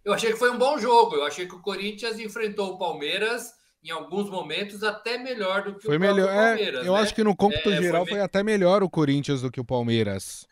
eu 0.05 0.13
achei 0.13 0.33
que 0.33 0.39
foi 0.39 0.51
um 0.51 0.59
bom 0.59 0.79
jogo. 0.79 1.17
Eu 1.17 1.25
achei 1.25 1.47
que 1.47 1.55
o 1.55 1.61
Corinthians 1.61 2.19
enfrentou 2.19 2.73
o 2.73 2.79
Palmeiras 2.79 3.53
em 3.85 3.91
alguns 3.91 4.31
momentos 4.31 4.83
até 4.83 5.19
melhor 5.19 5.65
do 5.65 5.75
que 5.75 5.87
foi 5.87 5.97
o 5.97 6.01
melhor. 6.01 6.31
É, 6.31 6.47
Palmeiras. 6.49 6.85
É, 6.85 6.89
eu 6.89 6.95
né? 6.95 7.01
acho 7.01 7.15
que 7.15 7.25
no 7.25 7.37
cômputo 7.37 7.71
é, 7.71 7.83
geral 7.83 8.05
foi, 8.05 8.15
foi 8.15 8.23
até 8.23 8.43
melhor 8.43 8.83
o 8.83 8.89
Corinthians 8.89 9.43
do 9.43 9.51
que 9.51 9.61
o 9.61 9.65
Palmeiras. 9.65 10.47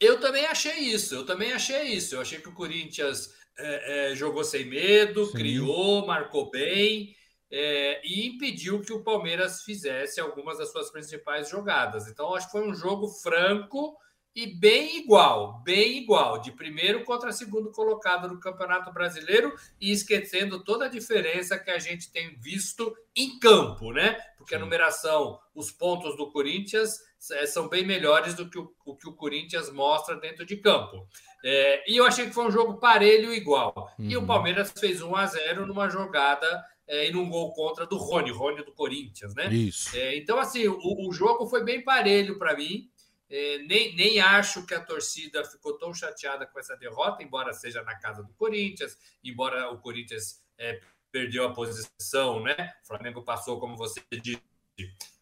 Eu 0.00 0.18
também 0.18 0.46
achei 0.46 0.78
isso, 0.78 1.14
eu 1.14 1.26
também 1.26 1.52
achei 1.52 1.82
isso. 1.88 2.14
Eu 2.14 2.22
achei 2.22 2.40
que 2.40 2.48
o 2.48 2.54
Corinthians 2.54 3.34
é, 3.58 4.12
é, 4.12 4.16
jogou 4.16 4.42
sem 4.42 4.64
medo, 4.64 5.26
Sim. 5.26 5.32
criou, 5.32 6.06
marcou 6.06 6.50
bem 6.50 7.14
é, 7.50 8.00
e 8.02 8.26
impediu 8.26 8.80
que 8.80 8.92
o 8.92 9.04
Palmeiras 9.04 9.62
fizesse 9.62 10.20
algumas 10.20 10.56
das 10.56 10.72
suas 10.72 10.90
principais 10.90 11.50
jogadas. 11.50 12.08
Então, 12.08 12.34
acho 12.34 12.46
que 12.46 12.52
foi 12.52 12.66
um 12.66 12.74
jogo 12.74 13.08
franco 13.08 13.96
e 14.34 14.46
bem 14.46 14.98
igual, 14.98 15.60
bem 15.64 15.98
igual, 15.98 16.40
de 16.40 16.52
primeiro 16.52 17.04
contra 17.04 17.32
segundo 17.32 17.70
colocado 17.72 18.28
no 18.28 18.38
Campeonato 18.38 18.92
Brasileiro 18.92 19.52
e 19.80 19.90
esquecendo 19.90 20.62
toda 20.62 20.84
a 20.84 20.88
diferença 20.88 21.58
que 21.58 21.70
a 21.70 21.78
gente 21.78 22.12
tem 22.12 22.38
visto 22.38 22.94
em 23.14 23.38
campo, 23.38 23.92
né? 23.92 24.16
Porque 24.38 24.54
a 24.54 24.58
numeração, 24.58 25.38
os 25.54 25.70
pontos 25.70 26.16
do 26.16 26.30
Corinthians 26.30 26.90
é, 27.32 27.46
são 27.46 27.68
bem 27.68 27.84
melhores 27.84 28.34
do 28.34 28.48
que 28.48 28.58
o, 28.58 28.72
o, 28.86 28.96
que 28.96 29.08
o 29.08 29.12
Corinthians 29.14 29.70
mostra 29.70 30.16
dentro 30.16 30.46
de 30.46 30.56
campo. 30.56 31.06
É, 31.44 31.90
e 31.90 31.96
eu 31.96 32.06
achei 32.06 32.26
que 32.26 32.32
foi 32.32 32.46
um 32.46 32.50
jogo 32.50 32.78
parelho 32.78 33.34
igual. 33.34 33.92
Uhum. 33.98 34.10
E 34.10 34.16
o 34.16 34.20
uhum. 34.20 34.26
Palmeiras 34.26 34.72
fez 34.78 35.02
1 35.02 35.16
a 35.16 35.26
0 35.26 35.66
numa 35.66 35.88
jogada 35.88 36.64
é, 36.86 37.08
e 37.08 37.12
num 37.12 37.28
gol 37.28 37.52
contra 37.52 37.86
do 37.86 37.96
Rony, 37.96 38.30
Rony 38.30 38.64
do 38.64 38.72
Corinthians, 38.72 39.34
né? 39.34 39.52
Isso. 39.52 39.96
É, 39.96 40.16
então, 40.16 40.38
assim, 40.38 40.66
o, 40.66 41.08
o, 41.08 41.12
jogo 41.12 41.46
foi 41.46 41.62
bem 41.62 41.82
parelho 41.82 42.38
para 42.38 42.56
mim. 42.56 42.88
É, 43.30 43.58
nem, 43.58 43.94
nem 43.94 44.20
acho 44.20 44.66
que 44.66 44.74
a 44.74 44.84
torcida 44.84 45.44
ficou 45.44 45.78
tão 45.78 45.94
chateada 45.94 46.46
com 46.46 46.58
essa 46.58 46.76
derrota, 46.76 47.22
embora 47.22 47.52
seja 47.52 47.80
na 47.82 47.94
casa 47.94 48.24
do 48.24 48.32
Corinthians, 48.34 48.98
embora 49.22 49.70
o 49.70 49.78
Corinthians 49.78 50.42
é, 50.58 50.80
perdeu 51.12 51.44
a 51.44 51.54
posição, 51.54 52.42
né? 52.42 52.74
O 52.82 52.88
Flamengo 52.88 53.22
passou, 53.22 53.60
como 53.60 53.76
você 53.76 54.02
disse, 54.20 54.42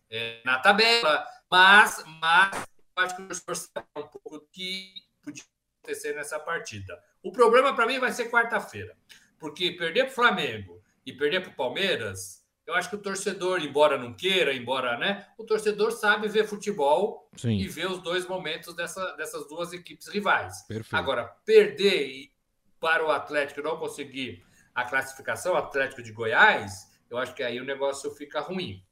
é, 0.08 0.40
na 0.42 0.58
tabela, 0.58 1.26
mas, 1.50 2.02
mas 2.20 2.66
acho 2.96 3.16
que 3.16 3.22
o 3.22 3.28
torcedor 3.28 3.84
um 3.96 4.08
pouco 4.08 4.38
do 4.38 4.48
que 4.50 4.94
podia 5.22 5.44
acontecer 5.82 6.14
nessa 6.14 6.40
partida. 6.40 7.02
O 7.22 7.30
problema 7.30 7.74
para 7.74 7.86
mim 7.86 7.98
vai 7.98 8.10
ser 8.12 8.30
quarta-feira, 8.30 8.96
porque 9.38 9.72
perder 9.72 10.04
para 10.04 10.12
o 10.12 10.14
Flamengo 10.14 10.82
e 11.04 11.12
perder 11.12 11.42
para 11.42 11.50
o 11.50 11.56
Palmeiras, 11.56 12.42
eu 12.68 12.74
acho 12.74 12.90
que 12.90 12.96
o 12.96 13.00
torcedor, 13.00 13.62
embora 13.62 13.96
não 13.96 14.12
queira, 14.12 14.52
embora, 14.52 14.98
né, 14.98 15.26
o 15.38 15.44
torcedor 15.44 15.90
sabe 15.90 16.28
ver 16.28 16.46
futebol 16.46 17.26
Sim. 17.34 17.56
e 17.56 17.66
ver 17.66 17.90
os 17.90 18.02
dois 18.02 18.26
momentos 18.28 18.74
dessa, 18.74 19.12
dessas 19.12 19.48
duas 19.48 19.72
equipes 19.72 20.06
rivais. 20.08 20.60
Perfeito. 20.68 20.94
Agora, 20.94 21.24
perder 21.46 22.30
para 22.78 23.02
o 23.02 23.10
Atlético 23.10 23.62
não 23.62 23.78
conseguir 23.78 24.44
a 24.74 24.84
classificação, 24.84 25.56
Atlético 25.56 26.02
de 26.02 26.12
Goiás, 26.12 26.92
eu 27.08 27.16
acho 27.16 27.34
que 27.34 27.42
aí 27.42 27.58
o 27.58 27.64
negócio 27.64 28.10
fica 28.10 28.38
ruim. 28.38 28.84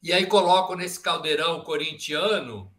E 0.00 0.12
aí 0.12 0.24
coloco 0.24 0.76
nesse 0.76 1.00
caldeirão 1.00 1.62
corintiano 1.62 2.72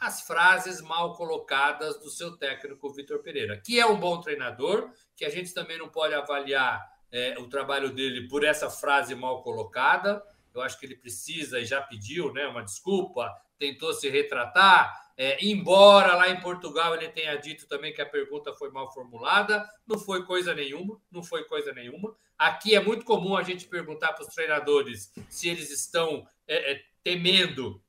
as 0.00 0.22
frases 0.22 0.80
mal 0.80 1.14
colocadas 1.14 1.96
do 2.00 2.10
seu 2.10 2.36
técnico 2.36 2.92
Vitor 2.92 3.20
Pereira, 3.20 3.60
que 3.64 3.78
é 3.78 3.86
um 3.86 4.00
bom 4.00 4.20
treinador, 4.20 4.90
que 5.14 5.24
a 5.24 5.30
gente 5.30 5.54
também 5.54 5.78
não 5.78 5.88
pode 5.88 6.12
avaliar 6.12 6.93
é, 7.10 7.38
o 7.38 7.48
trabalho 7.48 7.92
dele 7.92 8.28
por 8.28 8.44
essa 8.44 8.70
frase 8.70 9.14
mal 9.14 9.42
colocada. 9.42 10.22
Eu 10.54 10.62
acho 10.62 10.78
que 10.78 10.86
ele 10.86 10.96
precisa 10.96 11.58
e 11.58 11.64
já 11.64 11.80
pediu 11.80 12.32
né, 12.32 12.46
uma 12.46 12.62
desculpa, 12.62 13.32
tentou 13.58 13.92
se 13.92 14.08
retratar. 14.08 15.04
É, 15.16 15.44
embora 15.44 16.16
lá 16.16 16.28
em 16.28 16.40
Portugal 16.40 16.94
ele 16.94 17.08
tenha 17.08 17.36
dito 17.36 17.68
também 17.68 17.92
que 17.92 18.02
a 18.02 18.06
pergunta 18.06 18.52
foi 18.52 18.70
mal 18.70 18.92
formulada, 18.92 19.64
não 19.86 19.96
foi 19.96 20.24
coisa 20.24 20.52
nenhuma, 20.52 21.00
não 21.10 21.22
foi 21.22 21.44
coisa 21.44 21.72
nenhuma. 21.72 22.16
Aqui 22.36 22.74
é 22.74 22.80
muito 22.80 23.04
comum 23.04 23.36
a 23.36 23.42
gente 23.42 23.66
perguntar 23.66 24.12
para 24.12 24.26
os 24.26 24.34
treinadores 24.34 25.12
se 25.28 25.48
eles 25.48 25.70
estão 25.70 26.26
é, 26.48 26.72
é, 26.72 26.82
temendo 27.02 27.80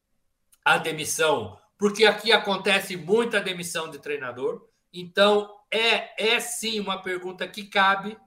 a 0.63 0.77
demissão, 0.77 1.59
porque 1.77 2.05
aqui 2.05 2.31
acontece 2.31 2.95
muita 2.95 3.41
demissão 3.41 3.89
de 3.89 3.97
treinador. 3.97 4.67
Então 4.93 5.51
é, 5.71 6.35
é 6.35 6.39
sim 6.39 6.79
uma 6.79 7.01
pergunta 7.01 7.47
que 7.47 7.65
cabe, 7.65 8.17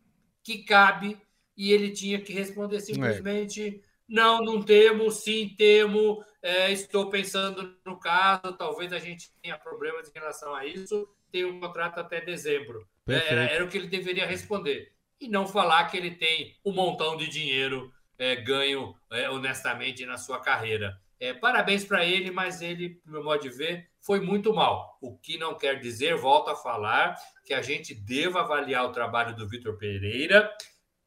que 0.48 0.64
cabe, 0.64 1.18
e 1.54 1.72
ele 1.72 1.90
tinha 1.90 2.18
que 2.18 2.32
responder 2.32 2.80
simplesmente: 2.80 3.68
é. 3.68 3.80
não, 4.08 4.42
não 4.42 4.62
temo, 4.62 5.10
sim, 5.10 5.54
temo, 5.58 6.24
é, 6.42 6.72
estou 6.72 7.10
pensando 7.10 7.76
no 7.84 8.00
caso, 8.00 8.56
talvez 8.56 8.90
a 8.94 8.98
gente 8.98 9.30
tenha 9.42 9.58
problemas 9.58 10.08
em 10.08 10.18
relação 10.18 10.54
a 10.54 10.64
isso, 10.64 11.06
tem 11.30 11.44
um 11.44 11.60
contrato 11.60 12.00
até 12.00 12.22
dezembro. 12.22 12.88
É, 13.06 13.32
era, 13.32 13.42
era, 13.42 13.64
o 13.64 13.68
que 13.68 13.76
ele 13.76 13.88
deveria 13.88 14.26
responder. 14.26 14.90
E 15.20 15.28
não 15.28 15.46
falar 15.46 15.84
que 15.88 15.96
ele 15.98 16.12
tem 16.12 16.56
um 16.64 16.72
montão 16.72 17.16
de 17.16 17.28
dinheiro 17.28 17.92
é, 18.18 18.36
ganho 18.36 18.94
é, 19.10 19.28
honestamente 19.28 20.06
na 20.06 20.16
sua 20.16 20.40
carreira. 20.40 20.98
É, 21.20 21.34
parabéns 21.34 21.84
para 21.84 22.04
ele, 22.04 22.30
mas 22.30 22.62
ele, 22.62 23.00
no 23.04 23.12
meu 23.12 23.24
modo 23.24 23.42
de 23.42 23.48
ver, 23.48 23.90
foi 24.00 24.20
muito 24.20 24.54
mal. 24.54 24.96
O 25.00 25.16
que 25.18 25.36
não 25.36 25.56
quer 25.56 25.80
dizer, 25.80 26.16
volto 26.16 26.50
a 26.50 26.56
falar, 26.56 27.16
que 27.44 27.52
a 27.52 27.60
gente 27.60 27.92
deva 27.92 28.40
avaliar 28.40 28.84
o 28.84 28.92
trabalho 28.92 29.34
do 29.34 29.48
Vitor 29.48 29.76
Pereira 29.76 30.48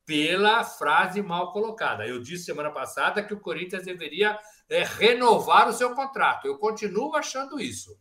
pela 0.05 0.63
frase 0.65 1.21
mal 1.21 1.53
colocada. 1.53 2.05
Eu 2.05 2.21
disse 2.21 2.43
semana 2.43 2.69
passada 2.69 3.23
que 3.23 3.33
o 3.33 3.39
Corinthians 3.39 3.85
deveria 3.85 4.37
é, 4.69 4.83
renovar 4.83 5.69
o 5.69 5.73
seu 5.73 5.95
contrato. 5.95 6.45
Eu 6.45 6.57
continuo 6.57 7.15
achando 7.15 7.59
isso. 7.59 7.97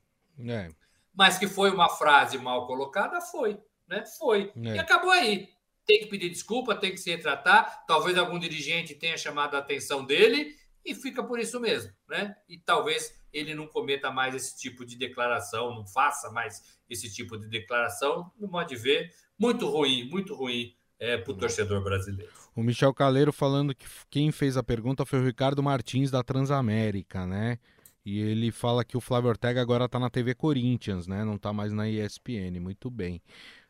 É. 0.49 0.69
Mas 1.15 1.39
que 1.39 1.47
foi 1.47 1.71
uma 1.71 1.89
frase 1.89 2.39
mal 2.39 2.67
colocada, 2.67 3.21
foi. 3.21 3.59
Né? 3.87 4.05
Foi. 4.19 4.53
É. 4.65 4.77
E 4.77 4.79
acabou 4.79 5.11
aí. 5.11 5.49
Tem 5.87 6.01
que 6.01 6.07
pedir 6.07 6.31
desculpa, 6.31 6.75
tem 6.75 6.91
que 6.91 6.99
se 6.99 7.11
retratar. 7.11 7.85
Talvez 7.87 8.19
algum 8.19 8.39
dirigente 8.39 8.95
tenha 8.95 9.17
chamado 9.17 9.55
a 9.55 9.59
atenção 9.59 10.05
dele 10.05 10.57
e 10.85 10.95
fica 10.95 11.23
por 11.23 11.39
isso 11.39 11.61
mesmo, 11.61 11.93
né? 12.09 12.35
E 12.49 12.59
talvez 12.59 13.15
ele 13.33 13.55
não 13.55 13.67
cometa 13.67 14.11
mais 14.11 14.35
esse 14.35 14.59
tipo 14.59 14.85
de 14.85 14.97
declaração, 14.97 15.75
não 15.75 15.87
faça 15.87 16.31
mais 16.31 16.79
esse 16.89 17.13
tipo 17.13 17.39
de 17.39 17.49
declaração, 17.49 18.31
no 18.39 18.49
modo 18.49 18.69
de 18.69 18.77
ver, 18.77 19.13
muito 19.39 19.69
ruim, 19.69 20.09
muito 20.09 20.35
ruim 20.35 20.75
é, 20.99 21.17
para 21.17 21.33
o 21.33 21.37
torcedor 21.37 21.83
brasileiro. 21.83 22.33
O 22.55 22.63
Michel 22.63 22.93
Caleiro 22.93 23.33
falando 23.33 23.75
que 23.75 23.87
quem 24.11 24.33
fez 24.33 24.57
a 24.57 24.63
pergunta 24.63 25.07
foi 25.07 25.21
o 25.21 25.25
Ricardo 25.25 25.63
Martins 25.63 26.11
da 26.11 26.23
Transamérica, 26.23 27.27
né? 27.27 27.59
E 28.05 28.19
ele 28.21 28.51
fala 28.51 28.85
que 28.85 28.97
o 28.97 29.01
Flávio 29.01 29.31
Ortega 29.31 29.61
agora 29.61 29.85
está 29.85 29.99
na 29.99 30.11
TV 30.11 30.35
Corinthians, 30.35 31.07
né? 31.07 31.25
Não 31.25 31.37
está 31.37 31.53
mais 31.53 31.73
na 31.73 31.89
ESPN. 31.89 32.59
Muito 32.61 32.91
bem. 32.91 33.23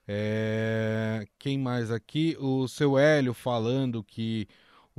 É... 0.06 1.26
Quem 1.38 1.58
mais 1.58 1.90
aqui? 1.90 2.36
O 2.38 2.66
seu 2.68 2.96
Hélio 2.96 3.34
falando 3.34 4.02
que 4.02 4.48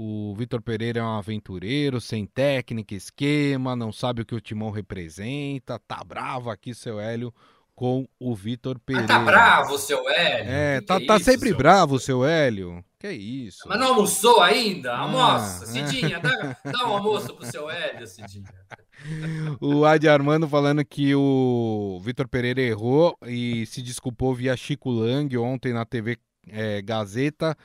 o 0.03 0.33
Vitor 0.35 0.63
Pereira 0.63 0.99
é 0.99 1.03
um 1.03 1.15
aventureiro, 1.15 2.01
sem 2.01 2.25
técnica, 2.25 2.95
esquema, 2.95 3.75
não 3.75 3.91
sabe 3.91 4.23
o 4.23 4.25
que 4.25 4.33
o 4.33 4.41
Timão 4.41 4.71
representa. 4.71 5.77
Tá 5.87 6.03
bravo 6.03 6.49
aqui, 6.49 6.73
seu 6.73 6.99
Hélio, 6.99 7.31
com 7.75 8.07
o 8.19 8.35
Vitor 8.35 8.79
Pereira. 8.79 9.13
Ah, 9.13 9.19
tá 9.19 9.23
bravo, 9.23 9.77
seu 9.77 10.09
Hélio? 10.09 10.51
É, 10.51 10.79
que 10.81 10.87
tá, 10.87 10.97
que 10.97 11.03
é 11.03 11.07
tá 11.07 11.15
isso, 11.17 11.25
sempre 11.25 11.49
seu... 11.49 11.57
bravo, 11.57 11.99
seu 11.99 12.25
Hélio. 12.25 12.83
Que 12.97 13.11
isso? 13.11 13.67
Mas 13.67 13.79
não 13.79 13.89
almoçou 13.89 14.41
ainda? 14.41 14.91
Ah, 14.91 15.01
Almoça, 15.01 15.65
ah, 15.65 15.67
Cidinha, 15.67 16.19
dá, 16.19 16.57
dá 16.65 16.87
um 16.87 16.93
almoço 16.93 17.35
pro 17.35 17.45
seu 17.45 17.69
Hélio, 17.69 18.07
Cidinha. 18.07 18.51
o 19.61 19.85
Adi 19.85 20.09
Armando 20.09 20.47
falando 20.47 20.83
que 20.83 21.13
o 21.13 22.01
Vitor 22.03 22.27
Pereira 22.27 22.61
errou 22.61 23.15
e 23.27 23.67
se 23.67 23.83
desculpou 23.83 24.33
via 24.33 24.57
Chico 24.57 24.89
Lang 24.89 25.37
ontem 25.37 25.73
na 25.73 25.85
TV 25.85 26.17
é, 26.47 26.81
Gazeta, 26.81 27.55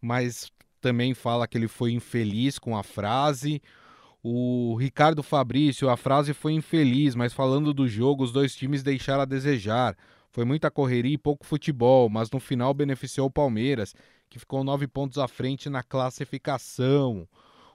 mas 0.00 0.50
também 0.82 1.14
fala 1.14 1.46
que 1.46 1.56
ele 1.56 1.68
foi 1.68 1.92
infeliz 1.92 2.58
com 2.58 2.76
a 2.76 2.82
frase. 2.82 3.62
O 4.22 4.76
Ricardo 4.78 5.22
Fabrício, 5.22 5.88
a 5.88 5.96
frase 5.96 6.34
foi 6.34 6.52
infeliz, 6.52 7.14
mas 7.14 7.32
falando 7.32 7.72
do 7.72 7.88
jogo, 7.88 8.22
os 8.22 8.32
dois 8.32 8.54
times 8.54 8.82
deixaram 8.82 9.22
a 9.22 9.24
desejar. 9.24 9.96
Foi 10.30 10.44
muita 10.44 10.70
correria 10.70 11.14
e 11.14 11.18
pouco 11.18 11.46
futebol, 11.46 12.08
mas 12.08 12.30
no 12.30 12.40
final 12.40 12.74
beneficiou 12.74 13.28
o 13.28 13.30
Palmeiras, 13.30 13.94
que 14.28 14.38
ficou 14.38 14.64
nove 14.64 14.86
pontos 14.86 15.18
à 15.18 15.28
frente 15.28 15.70
na 15.70 15.82
classificação. 15.82 17.26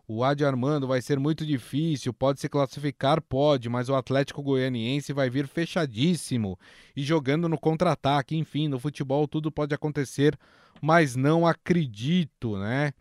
O 0.10 0.24
Adi 0.24 0.46
Armando 0.46 0.88
vai 0.88 1.02
ser 1.02 1.20
muito 1.20 1.46
difícil, 1.46 2.14
pode 2.14 2.40
se 2.40 2.48
classificar, 2.48 3.22
pode, 3.22 3.68
mas 3.68 3.90
o 3.90 3.96
Atlético 3.96 4.42
Goianiense 4.42 5.12
vai 5.12 5.30
vir 5.30 5.48
fechadíssimo 5.48 6.58
e 6.96 7.04
jogando 7.04 7.50
no 7.50 7.60
contra-ataque. 7.60 8.38
Enfim, 8.38 8.70
no 8.70 8.80
futebol 8.80 9.28
tudo 9.28 9.52
pode 9.52 9.76
acontecer, 9.76 10.40
mas 10.82 11.18
não 11.18 11.46
acredito, 11.46 12.58
né? 12.58 12.94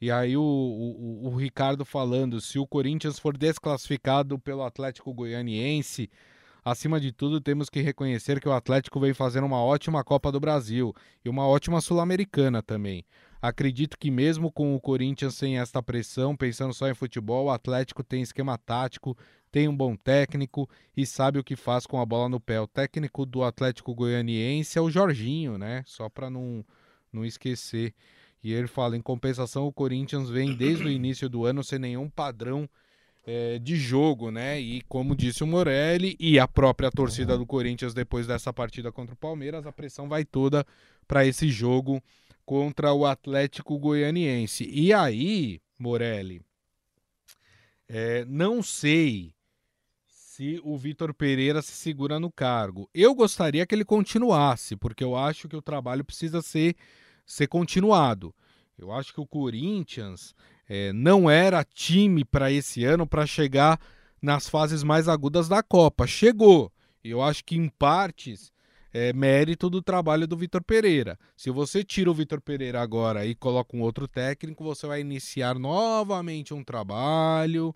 E 0.00 0.10
aí 0.10 0.34
o, 0.34 0.40
o, 0.40 1.26
o 1.26 1.36
Ricardo 1.36 1.84
falando, 1.84 2.40
se 2.40 2.58
o 2.58 2.66
Corinthians 2.66 3.18
for 3.18 3.36
desclassificado 3.36 4.38
pelo 4.38 4.62
Atlético 4.62 5.12
Goianiense, 5.12 6.08
acima 6.64 6.98
de 6.98 7.12
tudo 7.12 7.38
temos 7.38 7.68
que 7.68 7.82
reconhecer 7.82 8.40
que 8.40 8.48
o 8.48 8.52
Atlético 8.52 8.98
vem 8.98 9.12
fazendo 9.12 9.44
uma 9.46 9.62
ótima 9.62 10.02
Copa 10.02 10.32
do 10.32 10.40
Brasil 10.40 10.94
e 11.22 11.28
uma 11.28 11.46
ótima 11.46 11.82
Sul-Americana 11.82 12.62
também. 12.62 13.04
Acredito 13.40 13.98
que 13.98 14.10
mesmo 14.10 14.50
com 14.50 14.74
o 14.74 14.80
Corinthians 14.80 15.34
sem 15.34 15.58
esta 15.58 15.82
pressão, 15.82 16.36
pensando 16.36 16.72
só 16.72 16.88
em 16.88 16.94
futebol, 16.94 17.46
o 17.46 17.50
Atlético 17.50 18.02
tem 18.02 18.22
esquema 18.22 18.56
tático, 18.58 19.16
tem 19.50 19.68
um 19.68 19.76
bom 19.76 19.96
técnico 19.96 20.68
e 20.96 21.06
sabe 21.06 21.38
o 21.38 21.44
que 21.44 21.56
faz 21.56 21.86
com 21.86 22.00
a 22.00 22.06
bola 22.06 22.28
no 22.28 22.40
pé. 22.40 22.60
O 22.60 22.66
técnico 22.66 23.24
do 23.24 23.42
Atlético 23.42 23.94
Goianiense 23.94 24.78
é 24.78 24.80
o 24.80 24.90
Jorginho, 24.90 25.56
né? 25.56 25.82
Só 25.86 26.08
para 26.08 26.28
não, 26.28 26.64
não 27.12 27.24
esquecer. 27.24 27.94
E 28.42 28.52
ele 28.52 28.66
fala: 28.66 28.96
em 28.96 29.02
compensação, 29.02 29.66
o 29.66 29.72
Corinthians 29.72 30.28
vem 30.28 30.54
desde 30.54 30.84
o 30.84 30.90
início 30.90 31.28
do 31.28 31.44
ano 31.44 31.64
sem 31.64 31.78
nenhum 31.78 32.08
padrão 32.08 32.68
é, 33.26 33.58
de 33.58 33.76
jogo, 33.76 34.30
né? 34.30 34.60
E 34.60 34.82
como 34.82 35.16
disse 35.16 35.42
o 35.42 35.46
Morelli 35.46 36.16
e 36.20 36.38
a 36.38 36.46
própria 36.46 36.90
torcida 36.90 37.36
do 37.36 37.44
Corinthians 37.44 37.92
depois 37.92 38.26
dessa 38.26 38.52
partida 38.52 38.92
contra 38.92 39.14
o 39.14 39.18
Palmeiras, 39.18 39.66
a 39.66 39.72
pressão 39.72 40.08
vai 40.08 40.24
toda 40.24 40.64
para 41.08 41.26
esse 41.26 41.48
jogo 41.48 42.00
contra 42.46 42.92
o 42.92 43.04
Atlético 43.04 43.76
Goianiense. 43.76 44.64
E 44.72 44.92
aí, 44.94 45.60
Morelli, 45.76 46.40
é, 47.88 48.24
não 48.24 48.62
sei 48.62 49.34
se 50.06 50.60
o 50.62 50.78
Vitor 50.78 51.12
Pereira 51.12 51.60
se 51.60 51.72
segura 51.72 52.20
no 52.20 52.30
cargo. 52.30 52.88
Eu 52.94 53.14
gostaria 53.14 53.66
que 53.66 53.74
ele 53.74 53.84
continuasse, 53.84 54.76
porque 54.76 55.02
eu 55.02 55.16
acho 55.16 55.48
que 55.48 55.56
o 55.56 55.62
trabalho 55.62 56.04
precisa 56.04 56.40
ser, 56.40 56.76
ser 57.26 57.48
continuado. 57.48 58.32
Eu 58.78 58.92
acho 58.92 59.12
que 59.12 59.20
o 59.20 59.26
Corinthians 59.26 60.34
é, 60.68 60.92
não 60.92 61.28
era 61.28 61.64
time 61.64 62.24
para 62.24 62.52
esse 62.52 62.84
ano 62.84 63.06
para 63.06 63.26
chegar 63.26 63.80
nas 64.22 64.48
fases 64.48 64.84
mais 64.84 65.08
agudas 65.08 65.48
da 65.48 65.62
Copa. 65.62 66.06
Chegou. 66.06 66.72
Eu 67.02 67.22
acho 67.22 67.44
que 67.44 67.56
em 67.56 67.68
partes 67.68 68.52
é 68.98 69.12
mérito 69.12 69.68
do 69.68 69.82
trabalho 69.82 70.26
do 70.26 70.36
Vitor 70.36 70.62
Pereira. 70.62 71.18
Se 71.36 71.50
você 71.50 71.84
tira 71.84 72.10
o 72.10 72.14
Vitor 72.14 72.40
Pereira 72.40 72.80
agora 72.80 73.26
e 73.26 73.34
coloca 73.34 73.76
um 73.76 73.82
outro 73.82 74.08
técnico, 74.08 74.64
você 74.64 74.86
vai 74.86 75.00
iniciar 75.02 75.58
novamente 75.58 76.54
um 76.54 76.64
trabalho. 76.64 77.74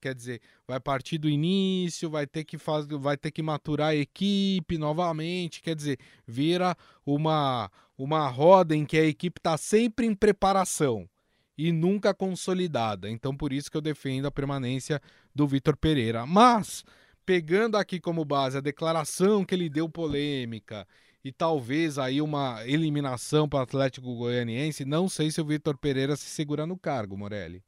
Quer 0.00 0.14
dizer, 0.14 0.40
vai 0.66 0.80
partir 0.80 1.18
do 1.18 1.28
início, 1.28 2.10
vai 2.10 2.26
ter 2.26 2.44
que 2.44 2.58
fazer, 2.58 2.96
vai 2.96 3.16
ter 3.16 3.30
que 3.30 3.42
maturar 3.42 3.90
a 3.90 3.94
equipe 3.94 4.78
novamente. 4.78 5.60
Quer 5.60 5.76
dizer, 5.76 5.98
vira 6.26 6.74
uma 7.04 7.70
uma 7.96 8.26
roda 8.28 8.74
em 8.74 8.84
que 8.84 8.96
a 8.96 9.04
equipe 9.04 9.38
está 9.38 9.56
sempre 9.56 10.06
em 10.06 10.14
preparação. 10.14 11.08
e 11.56 11.70
nunca 11.70 12.14
consolidada. 12.14 13.08
Então, 13.10 13.36
por 13.36 13.52
isso 13.52 13.70
que 13.70 13.76
eu 13.76 13.80
defendo 13.80 14.26
a 14.26 14.30
permanência 14.30 15.00
do 15.34 15.46
Vitor 15.46 15.76
Pereira. 15.76 16.26
Mas, 16.26 16.84
pegando 17.24 17.76
aqui 17.76 18.00
como 18.00 18.24
base 18.24 18.58
a 18.58 18.60
declaração 18.60 19.44
que 19.44 19.54
ele 19.54 19.68
deu 19.68 19.88
polêmica 19.88 20.86
e 21.24 21.30
talvez 21.30 21.98
aí 21.98 22.20
uma 22.20 22.66
eliminação 22.66 23.48
para 23.48 23.60
o 23.60 23.62
Atlético 23.62 24.14
Goianiense, 24.16 24.84
não 24.84 25.08
sei 25.08 25.30
se 25.30 25.40
o 25.40 25.44
Vitor 25.44 25.78
Pereira 25.78 26.16
se 26.16 26.26
segura 26.26 26.66
no 26.66 26.76
cargo, 26.76 27.16
Morelli. 27.16 27.62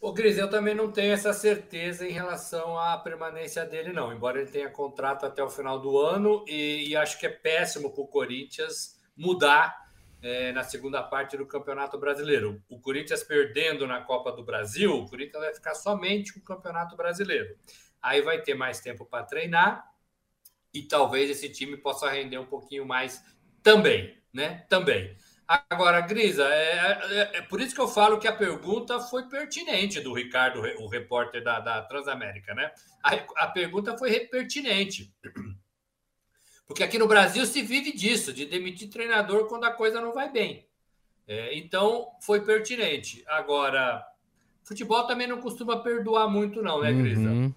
O 0.00 0.12
Gris, 0.12 0.38
eu 0.38 0.48
também 0.48 0.76
não 0.76 0.92
tenho 0.92 1.12
essa 1.12 1.32
certeza 1.32 2.06
em 2.06 2.12
relação 2.12 2.78
à 2.78 2.96
permanência 2.96 3.66
dele, 3.66 3.92
não. 3.92 4.12
Embora 4.12 4.40
ele 4.40 4.50
tenha 4.50 4.70
contrato 4.70 5.26
até 5.26 5.42
o 5.42 5.50
final 5.50 5.80
do 5.80 5.98
ano 5.98 6.44
e, 6.46 6.88
e 6.88 6.96
acho 6.96 7.18
que 7.18 7.26
é 7.26 7.30
péssimo 7.30 7.90
para 7.90 8.02
o 8.02 8.06
Corinthians 8.06 8.96
mudar 9.16 9.87
é, 10.22 10.52
na 10.52 10.64
segunda 10.64 11.02
parte 11.02 11.36
do 11.36 11.46
Campeonato 11.46 11.98
Brasileiro. 11.98 12.62
O 12.68 12.80
Corinthians 12.80 13.22
perdendo 13.22 13.86
na 13.86 14.00
Copa 14.00 14.32
do 14.32 14.44
Brasil, 14.44 14.94
o 14.94 15.08
Corinthians 15.08 15.42
vai 15.42 15.54
ficar 15.54 15.74
somente 15.74 16.32
com 16.32 16.40
o 16.40 16.44
Campeonato 16.44 16.96
Brasileiro. 16.96 17.56
Aí 18.02 18.22
vai 18.22 18.40
ter 18.40 18.54
mais 18.54 18.80
tempo 18.80 19.04
para 19.04 19.24
treinar 19.24 19.84
e 20.72 20.82
talvez 20.82 21.30
esse 21.30 21.48
time 21.48 21.76
possa 21.76 22.08
render 22.10 22.38
um 22.38 22.46
pouquinho 22.46 22.86
mais 22.86 23.24
também, 23.62 24.16
né? 24.32 24.64
Também. 24.68 25.16
Agora, 25.70 26.02
Grisa, 26.02 26.44
é, 26.44 26.98
é, 27.10 27.38
é, 27.38 27.42
por 27.42 27.58
isso 27.58 27.74
que 27.74 27.80
eu 27.80 27.88
falo 27.88 28.18
que 28.18 28.28
a 28.28 28.36
pergunta 28.36 29.00
foi 29.00 29.30
pertinente 29.30 29.98
do 29.98 30.12
Ricardo, 30.12 30.60
o 30.78 30.86
repórter 30.86 31.42
da, 31.42 31.58
da 31.58 31.80
Transamérica, 31.82 32.54
né? 32.54 32.70
A, 33.02 33.14
a 33.44 33.46
pergunta 33.46 33.96
foi 33.96 34.20
pertinente. 34.26 35.10
Porque 36.68 36.82
aqui 36.82 36.98
no 36.98 37.08
Brasil 37.08 37.46
se 37.46 37.62
vive 37.62 37.92
disso, 37.92 38.30
de 38.30 38.44
demitir 38.44 38.90
treinador 38.90 39.46
quando 39.48 39.64
a 39.64 39.72
coisa 39.72 40.02
não 40.02 40.12
vai 40.12 40.30
bem. 40.30 40.68
É, 41.26 41.56
então, 41.56 42.08
foi 42.20 42.42
pertinente. 42.42 43.24
Agora, 43.26 44.06
futebol 44.62 45.06
também 45.06 45.26
não 45.26 45.40
costuma 45.40 45.82
perdoar 45.82 46.28
muito, 46.28 46.62
não, 46.62 46.82
né, 46.82 46.92
Grisa? 46.92 47.28
Uhum. 47.28 47.54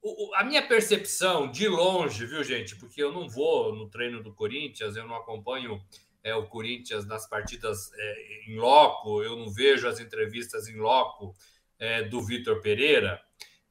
O, 0.00 0.34
a 0.36 0.44
minha 0.44 0.66
percepção, 0.66 1.50
de 1.50 1.66
longe, 1.66 2.26
viu, 2.26 2.44
gente? 2.44 2.76
Porque 2.76 3.02
eu 3.02 3.12
não 3.12 3.28
vou 3.28 3.74
no 3.74 3.88
treino 3.88 4.22
do 4.22 4.32
Corinthians, 4.32 4.96
eu 4.96 5.06
não 5.06 5.16
acompanho 5.16 5.82
é, 6.22 6.34
o 6.34 6.46
Corinthians 6.46 7.06
nas 7.06 7.28
partidas 7.28 7.90
é, 7.94 8.44
em 8.48 8.56
loco, 8.56 9.22
eu 9.22 9.36
não 9.36 9.52
vejo 9.52 9.88
as 9.88 9.98
entrevistas 9.98 10.68
em 10.68 10.76
loco 10.76 11.34
é, 11.78 12.02
do 12.02 12.20
Vitor 12.22 12.60
Pereira, 12.60 13.20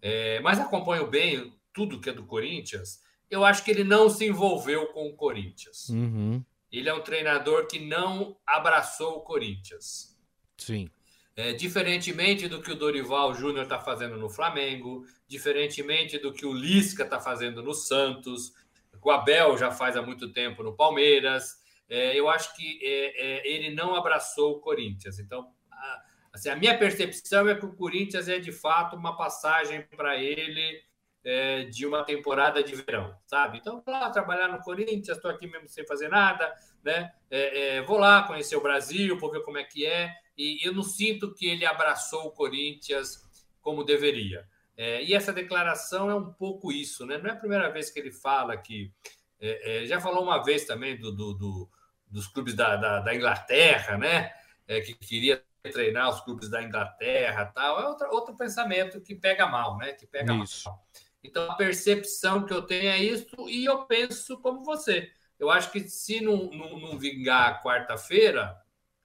é, 0.01 0.39
mas 0.41 0.59
acompanho 0.59 1.07
bem 1.07 1.53
tudo 1.73 1.99
que 2.01 2.09
é 2.09 2.13
do 2.13 2.25
Corinthians. 2.25 3.01
Eu 3.33 3.43
acho 3.43 3.65
que 3.65 3.71
ele 3.71 3.83
não 3.83 4.11
se 4.11 4.27
envolveu 4.27 4.85
com 4.93 5.07
o 5.07 5.15
Corinthians. 5.15 5.89
Uhum. 5.89 6.45
Ele 6.71 6.87
é 6.87 6.93
um 6.93 7.01
treinador 7.01 7.65
que 7.65 7.79
não 7.79 8.37
abraçou 8.45 9.17
o 9.17 9.21
Corinthians. 9.21 10.15
Sim. 10.55 10.87
É, 11.35 11.51
diferentemente 11.51 12.47
do 12.47 12.61
que 12.61 12.71
o 12.71 12.75
Dorival 12.75 13.33
Júnior 13.33 13.63
está 13.63 13.79
fazendo 13.79 14.17
no 14.17 14.29
Flamengo, 14.29 15.03
diferentemente 15.27 16.19
do 16.19 16.31
que 16.31 16.45
o 16.45 16.53
Lisca 16.53 17.05
está 17.05 17.19
fazendo 17.19 17.63
no 17.63 17.73
Santos, 17.73 18.53
o 19.01 19.09
Abel 19.09 19.57
já 19.57 19.71
faz 19.71 19.97
há 19.97 20.01
muito 20.03 20.31
tempo 20.31 20.61
no 20.61 20.75
Palmeiras, 20.75 21.55
é, 21.89 22.15
eu 22.15 22.29
acho 22.29 22.55
que 22.55 22.79
é, 22.83 23.39
é, 23.39 23.51
ele 23.51 23.73
não 23.73 23.95
abraçou 23.95 24.57
o 24.57 24.59
Corinthians. 24.59 25.17
Então, 25.17 25.51
a, 25.71 26.03
assim, 26.33 26.49
a 26.49 26.55
minha 26.55 26.77
percepção 26.77 27.49
é 27.49 27.55
que 27.55 27.65
o 27.65 27.73
Corinthians 27.73 28.27
é 28.27 28.37
de 28.37 28.51
fato 28.51 28.95
uma 28.95 29.17
passagem 29.17 29.81
para 29.97 30.21
ele 30.21 30.83
é, 31.23 31.63
de 31.63 31.85
uma 31.85 32.03
temporada 32.03 32.61
de 32.63 32.75
verão, 32.75 33.15
sabe? 33.25 33.57
Então, 33.57 33.81
vou 33.85 33.93
lá 33.93 34.09
trabalhar 34.09 34.49
no 34.49 34.59
Corinthians, 34.59 35.17
estou 35.17 35.31
aqui 35.31 35.47
mesmo 35.47 35.69
sem 35.69 35.85
fazer 35.85 36.09
nada, 36.09 36.53
né? 36.83 37.13
É, 37.31 37.77
é, 37.77 37.81
vou 37.81 37.97
lá 37.97 38.23
conhecer 38.23 38.55
o 38.55 38.61
Brasil, 38.61 39.17
vou 39.17 39.31
ver 39.31 39.41
como 39.41 39.57
é 39.57 39.63
que 39.63 39.85
é. 39.85 40.13
E 40.37 40.59
eu 40.67 40.73
não 40.73 40.83
sinto 40.83 41.33
que 41.33 41.47
ele 41.47 41.65
abraçou 41.65 42.25
o 42.25 42.31
Corinthians 42.31 43.23
como 43.61 43.83
deveria. 43.83 44.47
É, 44.75 45.03
e 45.03 45.13
essa 45.13 45.31
declaração 45.31 46.09
é 46.09 46.15
um 46.15 46.33
pouco 46.33 46.71
isso, 46.71 47.05
né? 47.05 47.17
Não 47.17 47.29
é 47.29 47.33
a 47.33 47.37
primeira 47.37 47.69
vez 47.69 47.89
que 47.89 47.99
ele 47.99 48.11
fala 48.11 48.57
que 48.57 48.91
é, 49.39 49.83
é, 49.83 49.85
já 49.85 50.01
falou 50.01 50.23
uma 50.23 50.43
vez 50.43 50.65
também 50.65 50.97
do, 50.97 51.11
do, 51.11 51.33
do 51.33 51.69
dos 52.09 52.27
clubes 52.27 52.53
da, 52.53 52.75
da, 52.75 52.99
da 52.99 53.15
Inglaterra, 53.15 53.97
né? 53.97 54.31
Que 54.67 54.93
queria 54.93 55.43
treinar 55.63 56.09
os 56.09 56.21
clubes 56.21 56.47
da 56.47 56.61
Inglaterra 56.61 57.45
tal. 57.47 57.81
É 57.81 57.87
outro, 57.87 58.07
outro 58.11 58.37
pensamento 58.37 59.01
que 59.01 59.15
pega 59.15 59.47
mal, 59.47 59.77
né? 59.77 59.93
Que 59.93 60.05
pega 60.05 60.31
isso. 60.35 60.69
mal. 60.69 60.85
Então, 61.23 61.49
a 61.49 61.55
percepção 61.55 62.45
que 62.45 62.53
eu 62.53 62.61
tenho 62.61 62.89
é 62.89 62.97
isso, 62.97 63.49
e 63.49 63.65
eu 63.65 63.85
penso 63.85 64.37
como 64.39 64.63
você. 64.63 65.09
Eu 65.39 65.49
acho 65.49 65.71
que 65.71 65.79
se 65.87 66.21
não, 66.21 66.49
não, 66.51 66.79
não 66.79 66.97
vingar 66.97 67.63
quarta-feira, 67.63 68.57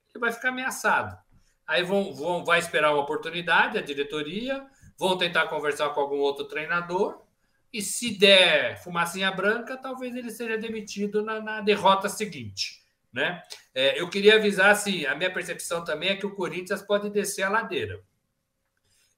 ele 0.09 0.21
vai 0.21 0.33
ficar 0.33 0.49
ameaçado. 0.49 1.17
Aí 1.67 1.83
vão, 1.83 2.15
vão, 2.15 2.45
vai 2.45 2.59
esperar 2.59 2.93
uma 2.93 3.03
oportunidade, 3.03 3.79
a 3.79 3.83
diretoria, 3.83 4.67
vão 4.99 5.17
tentar 5.17 5.47
conversar 5.47 5.91
com 5.91 6.01
algum 6.01 6.19
outro 6.19 6.47
treinador, 6.47 7.23
e 7.73 7.83
se 7.83 8.19
der 8.19 8.83
fumacinha 8.83 9.31
branca, 9.31 9.77
talvez 9.77 10.15
ele 10.17 10.31
seja 10.31 10.57
demitido 10.57 11.23
na, 11.23 11.41
na 11.41 11.61
derrota 11.61 12.09
seguinte. 12.09 12.83
Né? 13.13 13.43
É, 13.75 14.01
eu 14.01 14.09
queria 14.09 14.37
avisar 14.37 14.71
assim: 14.71 15.05
a 15.07 15.15
minha 15.15 15.33
percepção 15.33 15.85
também 15.85 16.11
é 16.11 16.17
que 16.17 16.27
o 16.27 16.35
Corinthians 16.35 16.83
pode 16.83 17.11
descer 17.11 17.43
a 17.43 17.51
ladeira. 17.51 18.03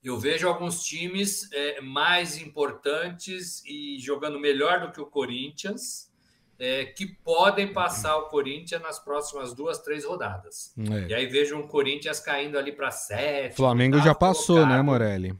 Eu 0.02 0.18
vejo 0.18 0.48
alguns 0.48 0.82
times 0.82 1.50
é, 1.52 1.80
mais 1.80 2.38
importantes 2.38 3.62
e 3.66 3.98
jogando 3.98 4.40
melhor 4.40 4.80
do 4.80 4.92
que 4.92 5.00
o 5.00 5.06
Corinthians, 5.06 6.10
é, 6.58 6.86
que 6.86 7.06
podem 7.06 7.72
passar 7.72 8.16
o 8.16 8.28
Corinthians 8.28 8.80
nas 8.82 8.98
próximas 8.98 9.54
duas, 9.54 9.78
três 9.78 10.04
rodadas. 10.04 10.74
É. 10.78 11.08
E 11.08 11.14
aí 11.14 11.26
vejo 11.26 11.56
um 11.56 11.66
Corinthians 11.66 12.20
caindo 12.20 12.58
ali 12.58 12.72
para 12.72 12.90
sete. 12.90 13.56
Flamengo 13.56 13.98
já 14.00 14.14
passou, 14.14 14.56
né, 14.56 14.62
colocado. 14.62 14.76
né, 14.76 14.82
Morelli? 14.82 15.38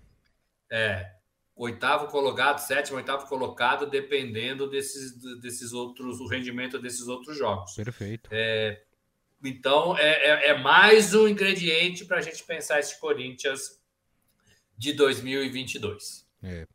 É, 0.70 1.10
oitavo 1.56 2.06
colocado, 2.06 2.58
sétimo, 2.58 2.96
oitavo 2.96 3.26
colocado, 3.26 3.86
dependendo 3.86 4.68
desses, 4.68 5.14
desses 5.40 5.72
outros, 5.72 6.20
o 6.20 6.26
rendimento 6.26 6.78
desses 6.78 7.08
outros 7.08 7.36
jogos. 7.36 7.74
Perfeito. 7.74 8.30
É, 8.32 8.82
então, 9.44 9.96
é, 9.96 10.10
é, 10.10 10.50
é, 10.50 10.58
mais 10.58 11.14
um 11.14 11.26
ingrediente 11.26 12.04
para 12.04 12.18
a 12.18 12.22
gente 12.22 12.44
pensar 12.44 12.78
esse 12.78 12.98
Corinthians 13.00 13.79
de 14.80 14.94
2022. 14.94 16.24
É. 16.42 16.66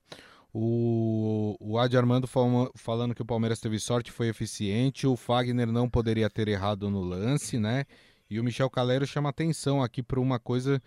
O, 0.53 1.57
o 1.59 1.79
Adi 1.79 1.97
Armando 1.97 2.27
falando 2.27 3.15
que 3.15 3.21
o 3.21 3.25
Palmeiras 3.25 3.59
teve 3.59 3.79
sorte, 3.79 4.11
foi 4.11 4.29
eficiente, 4.29 5.07
o 5.07 5.17
Fagner 5.17 5.71
não 5.71 5.89
poderia 5.89 6.29
ter 6.29 6.47
errado 6.47 6.87
no 6.89 7.01
lance, 7.01 7.57
né? 7.57 7.85
E 8.29 8.39
o 8.39 8.43
Michel 8.43 8.69
Calero 8.69 9.07
chama 9.07 9.29
atenção 9.29 9.81
aqui 9.81 10.03
para 10.03 10.19
uma 10.19 10.39
coisa 10.39 10.79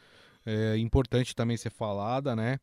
é, 0.47 0.79
importante 0.79 1.35
também 1.35 1.57
ser 1.57 1.71
falada, 1.71 2.37
né? 2.37 2.61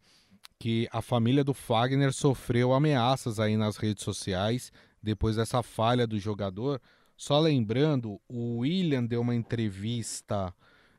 que 0.57 0.87
a 0.89 1.01
família 1.01 1.43
do 1.43 1.53
Fagner 1.53 2.13
sofreu 2.13 2.73
ameaças 2.73 3.41
aí 3.41 3.57
nas 3.57 3.75
redes 3.75 4.05
sociais 4.05 4.71
depois 5.03 5.35
dessa 5.35 5.61
falha 5.61 6.07
do 6.07 6.17
jogador. 6.17 6.81
Só 7.17 7.39
lembrando, 7.39 8.21
o 8.27 8.59
William 8.59 9.03
deu 9.03 9.19
uma 9.19 9.35
entrevista, 9.35 10.53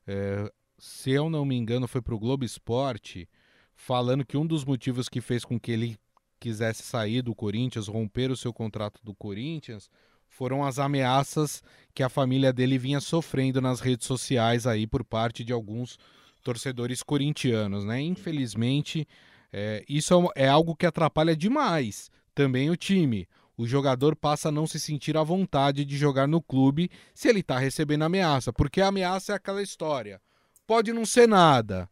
é, 0.06 0.52
se 0.78 1.10
eu 1.10 1.30
não 1.30 1.44
me 1.44 1.56
engano, 1.56 1.88
foi 1.88 2.02
para 2.02 2.14
o 2.14 2.18
Globo 2.18 2.44
Esporte, 2.44 3.26
falando 3.76 4.24
que 4.24 4.36
um 4.36 4.46
dos 4.46 4.64
motivos 4.64 5.08
que 5.08 5.20
fez 5.20 5.44
com 5.44 5.60
que 5.60 5.70
ele 5.70 5.98
quisesse 6.40 6.82
sair 6.82 7.22
do 7.22 7.34
Corinthians, 7.34 7.86
romper 7.86 8.30
o 8.30 8.36
seu 8.36 8.52
contrato 8.52 9.00
do 9.04 9.14
Corinthians, 9.14 9.88
foram 10.28 10.64
as 10.64 10.78
ameaças 10.78 11.62
que 11.94 12.02
a 12.02 12.08
família 12.08 12.52
dele 12.52 12.78
vinha 12.78 13.00
sofrendo 13.00 13.60
nas 13.60 13.80
redes 13.80 14.06
sociais 14.06 14.66
aí 14.66 14.86
por 14.86 15.04
parte 15.04 15.44
de 15.44 15.52
alguns 15.52 15.98
torcedores 16.42 17.02
corintianos, 17.02 17.84
né? 17.84 18.00
Infelizmente, 18.00 19.06
é, 19.52 19.84
isso 19.88 20.30
é, 20.34 20.44
é 20.44 20.48
algo 20.48 20.76
que 20.76 20.86
atrapalha 20.86 21.36
demais 21.36 22.10
também 22.34 22.70
o 22.70 22.76
time. 22.76 23.28
O 23.56 23.66
jogador 23.66 24.14
passa 24.14 24.48
a 24.48 24.52
não 24.52 24.66
se 24.66 24.78
sentir 24.78 25.16
à 25.16 25.22
vontade 25.22 25.84
de 25.84 25.96
jogar 25.96 26.28
no 26.28 26.42
clube 26.42 26.90
se 27.14 27.28
ele 27.28 27.40
está 27.40 27.58
recebendo 27.58 28.02
ameaça, 28.02 28.52
porque 28.52 28.80
a 28.80 28.88
ameaça 28.88 29.32
é 29.32 29.36
aquela 29.36 29.62
história. 29.62 30.20
Pode 30.66 30.92
não 30.92 31.06
ser 31.06 31.26
nada, 31.26 31.88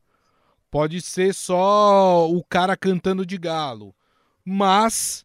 pode 0.75 1.01
ser 1.01 1.33
só 1.33 2.29
o 2.29 2.43
cara 2.43 2.77
cantando 2.77 3.25
de 3.25 3.39
galo, 3.39 3.95
mas 4.45 5.25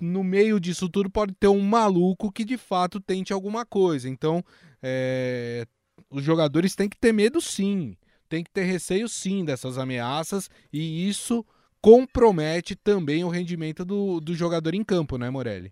no 0.00 0.24
meio 0.24 0.58
disso 0.58 0.88
tudo 0.88 1.10
pode 1.10 1.34
ter 1.34 1.48
um 1.48 1.60
maluco 1.60 2.32
que 2.32 2.42
de 2.42 2.56
fato 2.56 2.98
tente 2.98 3.34
alguma 3.34 3.66
coisa. 3.66 4.08
Então, 4.08 4.42
é, 4.82 5.66
os 6.08 6.24
jogadores 6.24 6.74
têm 6.74 6.88
que 6.88 6.96
ter 6.96 7.12
medo 7.12 7.38
sim 7.38 7.94
tem 8.32 8.42
que 8.42 8.50
ter 8.50 8.62
receio 8.62 9.10
sim 9.10 9.44
dessas 9.44 9.76
ameaças 9.76 10.48
e 10.72 11.06
isso 11.06 11.44
compromete 11.82 12.74
também 12.74 13.22
o 13.22 13.28
rendimento 13.28 13.84
do, 13.84 14.20
do 14.20 14.34
jogador 14.34 14.74
em 14.74 14.82
campo, 14.82 15.18
né, 15.18 15.28
Morelli? 15.28 15.70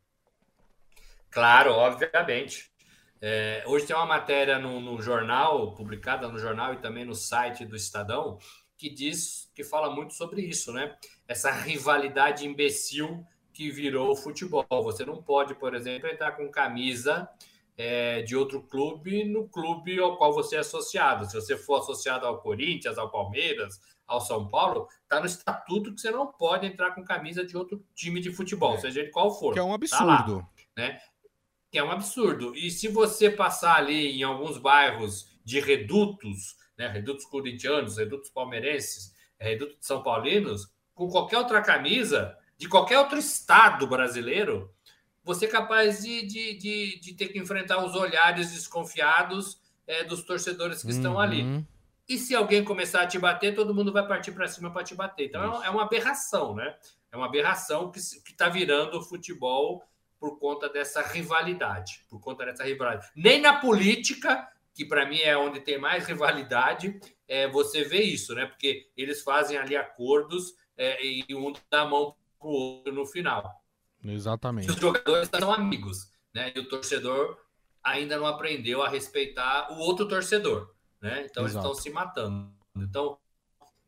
Claro, 1.31 1.73
obviamente. 1.73 2.71
É, 3.19 3.65
hoje 3.67 3.87
tem 3.87 3.97
uma 3.97 4.05
matéria 4.05 4.59
no, 4.59 4.79
no, 4.79 5.01
jornal, 5.01 5.75
publicada 5.75 6.29
no 6.29 6.39
jornal 6.39 6.75
e 6.75 6.77
também 6.77 7.07
no 7.07 7.15
site 7.15 7.65
do 7.65 7.75
Estadão, 7.75 8.39
que 8.81 8.89
diz, 8.89 9.53
que 9.55 9.63
fala 9.63 9.95
muito 9.95 10.15
sobre 10.15 10.41
isso, 10.41 10.73
né? 10.73 10.97
Essa 11.29 11.51
rivalidade 11.53 12.47
imbecil 12.47 13.23
que 13.53 13.71
virou 13.71 14.13
o 14.13 14.17
futebol. 14.17 14.65
Você 14.71 15.05
não 15.05 15.23
pode, 15.23 15.55
por 15.55 15.75
exemplo, 15.75 16.09
entrar 16.09 16.33
com 16.33 16.51
camisa 16.51 17.29
é, 17.77 18.23
de 18.23 18.35
outro 18.35 18.63
clube 18.63 19.23
no 19.25 19.47
clube 19.47 20.01
ao 20.01 20.17
qual 20.17 20.33
você 20.33 20.57
é 20.57 20.61
associado. 20.61 21.27
Se 21.27 21.35
você 21.35 21.59
for 21.59 21.81
associado 21.81 22.25
ao 22.25 22.41
Corinthians, 22.41 22.97
ao 22.97 23.11
Palmeiras, 23.11 23.79
ao 24.07 24.19
São 24.19 24.49
Paulo, 24.49 24.89
está 25.03 25.21
no 25.21 25.27
estatuto 25.27 25.93
que 25.95 26.01
você 26.01 26.11
não 26.11 26.27
pode 26.27 26.67
entrar 26.67 26.95
com 26.95 27.05
camisa 27.05 27.45
de 27.45 27.59
outro 27.59 27.85
time 27.95 28.19
de 28.19 28.33
futebol, 28.33 28.77
é. 28.77 28.79
seja 28.79 29.01
ele 29.01 29.11
qual 29.11 29.39
for. 29.39 29.53
Que 29.53 29.59
é 29.59 29.63
um 29.63 29.75
absurdo. 29.75 29.99
Tá 29.99 30.05
lá, 30.07 30.49
né? 30.75 30.99
Que 31.71 31.79
é 31.79 31.85
um 31.85 31.91
absurdo. 31.91 32.57
E 32.57 32.71
se 32.71 32.89
você 32.89 33.29
passar 33.29 33.77
ali 33.77 34.19
em 34.19 34.23
alguns 34.23 34.57
bairros 34.57 35.30
de 35.45 35.61
redutos, 35.61 36.57
né, 36.77 36.89
redutos 36.89 37.25
corintianos, 37.25 37.97
redutos 37.97 38.31
palmeirenses, 38.31 39.15
redutos 39.39 39.79
são 39.81 40.03
paulinos, 40.03 40.73
com 40.95 41.09
qualquer 41.09 41.39
outra 41.39 41.63
camisa 41.63 42.37
de 42.61 42.69
qualquer 42.69 42.99
outro 42.99 43.19
estado 43.19 43.87
brasileiro, 43.87 44.71
você 45.25 45.47
é 45.47 45.49
capaz 45.49 46.03
de, 46.03 46.27
de, 46.27 46.59
de, 46.59 47.01
de 47.01 47.15
ter 47.15 47.29
que 47.29 47.39
enfrentar 47.39 47.83
os 47.83 47.95
olhares 47.95 48.53
desconfiados 48.53 49.59
é, 49.87 50.05
dos 50.05 50.23
torcedores 50.23 50.83
que 50.83 50.89
uhum. 50.89 50.97
estão 50.97 51.19
ali. 51.19 51.43
Uhum. 51.43 51.67
E 52.07 52.19
se 52.19 52.35
alguém 52.35 52.63
começar 52.63 53.01
a 53.01 53.07
te 53.07 53.19
bater, 53.19 53.55
todo 53.55 53.75
mundo 53.75 53.93
vai 53.93 54.07
partir 54.07 54.33
para 54.33 54.47
cima 54.47 54.71
para 54.71 54.85
te 54.85 54.95
bater. 54.95 55.29
Então 55.29 55.55
Isso. 55.55 55.65
é 55.65 55.71
uma 55.71 55.85
aberração, 55.85 56.55
né? 56.55 56.77
É 57.11 57.17
uma 57.17 57.27
aberração 57.27 57.91
que 57.91 57.99
está 57.99 58.49
virando 58.49 58.99
o 58.99 59.03
futebol 59.03 59.83
por 60.19 60.39
conta 60.39 60.69
dessa 60.69 61.01
rivalidade, 61.01 62.05
por 62.11 62.21
conta 62.21 62.45
dessa 62.45 62.65
rivalidade. 62.65 63.11
Nem 63.17 63.41
na 63.41 63.59
política, 63.59 64.47
que 64.81 64.87
para 64.87 65.05
mim 65.05 65.19
é 65.19 65.37
onde 65.37 65.61
tem 65.61 65.79
mais 65.79 66.07
rivalidade, 66.07 66.99
é, 67.29 67.47
você 67.47 67.85
vê 67.85 68.01
isso, 68.01 68.35
né? 68.35 68.47
Porque 68.47 68.91
eles 68.97 69.23
fazem 69.23 69.59
ali 69.59 69.77
acordos 69.77 70.55
é, 70.75 71.05
e 71.05 71.27
um 71.35 71.53
dá 71.71 71.83
a 71.83 71.87
mão 71.87 72.17
para 72.39 72.49
o 72.49 72.51
outro 72.51 72.91
no 72.91 73.05
final. 73.05 73.63
Exatamente. 74.03 74.71
Os 74.71 74.77
jogadores 74.77 75.29
são 75.29 75.53
amigos, 75.53 76.11
né? 76.35 76.51
E 76.57 76.61
o 76.61 76.67
torcedor 76.67 77.37
ainda 77.85 78.17
não 78.17 78.25
aprendeu 78.25 78.83
a 78.83 78.89
respeitar 78.89 79.71
o 79.71 79.81
outro 79.81 80.09
torcedor, 80.09 80.75
né? 80.99 81.27
Então 81.31 81.45
Exato. 81.45 81.67
eles 81.67 81.73
estão 81.73 81.75
se 81.75 81.91
matando. 81.91 82.51
Então 82.75 83.19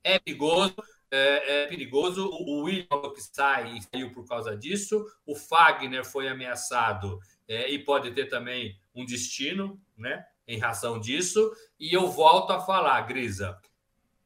é 0.05 0.19
perigoso, 0.19 0.75
é, 1.11 1.63
é 1.63 1.67
perigoso. 1.69 2.29
O 2.29 2.65
William 2.65 2.87
que 3.15 3.23
sai 3.23 3.79
e 3.79 3.83
saiu 3.83 4.13
por 4.13 4.29
causa 4.29 4.55
disso. 4.55 5.03
O 5.25 5.35
Fagner 5.35 6.05
foi 6.05 6.29
ameaçado 6.29 7.19
é, 7.49 7.71
e 7.71 7.79
pode 7.79 8.11
ter 8.11 8.27
também 8.27 8.79
um 8.95 9.07
destino, 9.07 9.81
né? 9.97 10.27
Em 10.53 10.59
razão 10.59 11.01
disso. 11.01 11.51
E 11.81 11.93
eu 11.93 12.11
volto 12.11 12.53
a 12.53 12.61
falar, 12.61 13.01
Grisa, 13.03 13.59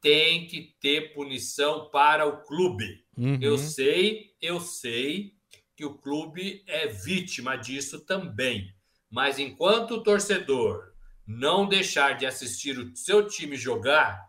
tem 0.01 0.45
que 0.45 0.75
ter 0.81 1.13
punição 1.13 1.89
para 1.89 2.25
o 2.25 2.43
clube. 2.43 3.05
Uhum. 3.17 3.39
Eu 3.41 3.57
sei, 3.57 4.35
eu 4.41 4.59
sei 4.59 5.33
que 5.73 5.85
o 5.85 5.97
clube 5.97 6.63
é 6.67 6.87
vítima 6.87 7.55
disso 7.55 8.01
também. 8.01 8.73
Mas 9.09 9.39
enquanto 9.39 9.91
o 9.91 10.03
torcedor 10.03 10.91
não 11.25 11.67
deixar 11.67 12.17
de 12.17 12.25
assistir 12.25 12.77
o 12.77 12.95
seu 12.95 13.25
time 13.25 13.55
jogar, 13.55 14.21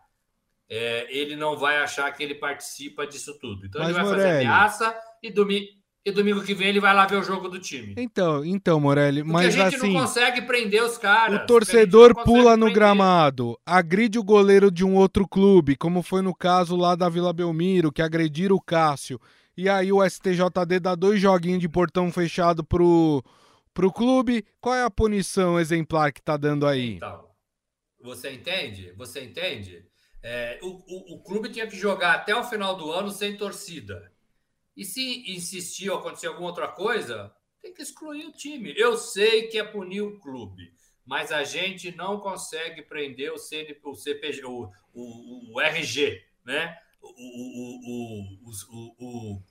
é, 0.69 1.07
ele 1.09 1.35
não 1.35 1.57
vai 1.57 1.77
achar 1.79 2.09
que 2.13 2.23
ele 2.23 2.35
participa 2.35 3.05
disso 3.05 3.37
tudo. 3.39 3.65
Então 3.65 3.81
Mas, 3.81 3.89
ele 3.89 3.97
vai 3.97 4.05
Morelli... 4.05 4.23
fazer 4.23 4.37
ameaça 4.37 5.01
e 5.21 5.31
domingo, 5.31 5.67
e 6.09 6.13
domingo 6.13 6.43
que 6.43 6.53
vem 6.53 6.67
ele 6.67 6.79
vai 6.79 6.93
lá 6.93 7.05
ver 7.05 7.17
o 7.17 7.23
jogo 7.23 7.47
do 7.47 7.59
time. 7.59 7.93
Então, 7.97 8.43
então 8.43 8.79
Morelli, 8.79 9.21
Porque 9.21 9.33
mas 9.33 9.47
a 9.47 9.63
gente 9.63 9.75
assim, 9.75 9.93
não 9.93 10.01
consegue 10.01 10.41
prender 10.41 10.83
os 10.83 10.97
caras. 10.97 11.41
O 11.41 11.45
torcedor 11.45 12.13
pula 12.23 12.57
no 12.57 12.65
prender. 12.65 12.73
gramado, 12.73 13.59
agride 13.65 14.19
o 14.19 14.23
goleiro 14.23 14.71
de 14.71 14.83
um 14.83 14.95
outro 14.95 15.27
clube, 15.27 15.75
como 15.75 16.03
foi 16.03 16.21
no 16.21 16.35
caso 16.35 16.75
lá 16.75 16.95
da 16.95 17.09
Vila 17.09 17.33
Belmiro, 17.33 17.91
que 17.91 18.01
agrediram 18.01 18.55
o 18.55 18.61
Cássio. 18.61 19.19
E 19.55 19.67
aí 19.67 19.91
o 19.91 20.07
STJD 20.07 20.79
dá 20.81 20.95
dois 20.95 21.19
joguinhos 21.19 21.59
de 21.59 21.67
portão 21.67 22.11
fechado 22.11 22.63
pro, 22.63 23.23
pro 23.73 23.91
clube. 23.91 24.45
Qual 24.61 24.73
é 24.73 24.83
a 24.83 24.89
punição 24.89 25.59
exemplar 25.59 26.13
que 26.13 26.21
tá 26.21 26.37
dando 26.37 26.65
aí? 26.65 26.95
Então, 26.95 27.25
você 28.01 28.31
entende? 28.31 28.93
Você 28.97 29.21
entende? 29.21 29.85
É, 30.23 30.59
o, 30.61 30.67
o, 30.67 31.15
o, 31.15 31.23
clube 31.23 31.49
tinha 31.49 31.67
que 31.67 31.77
jogar 31.77 32.13
até 32.13 32.35
o 32.35 32.43
final 32.43 32.75
do 32.75 32.91
ano 32.91 33.09
sem 33.09 33.37
torcida. 33.37 34.11
E 34.79 34.85
se 34.85 35.29
insistir 35.29 35.89
ou 35.89 35.97
acontecer 35.97 36.27
alguma 36.27 36.47
outra 36.47 36.65
coisa, 36.65 37.29
tem 37.61 37.73
que 37.73 37.81
excluir 37.81 38.25
o 38.25 38.31
time. 38.31 38.73
Eu 38.77 38.95
sei 38.95 39.49
que 39.49 39.59
é 39.59 39.63
punir 39.65 39.99
o 39.99 40.17
clube, 40.21 40.71
mas 41.05 41.33
a 41.33 41.43
gente 41.43 41.93
não 41.97 42.17
consegue 42.17 42.81
prender 42.83 43.29
o, 43.33 43.37
CN, 43.37 43.75
o 43.83 43.93
CPG, 43.93 44.45
o, 44.45 44.71
o, 44.93 45.53
o 45.53 45.59
RG, 45.59 46.23
né? 46.45 46.77
O, 47.01 47.09
o, 47.09 48.51
o, 48.69 49.35
o, 49.35 49.43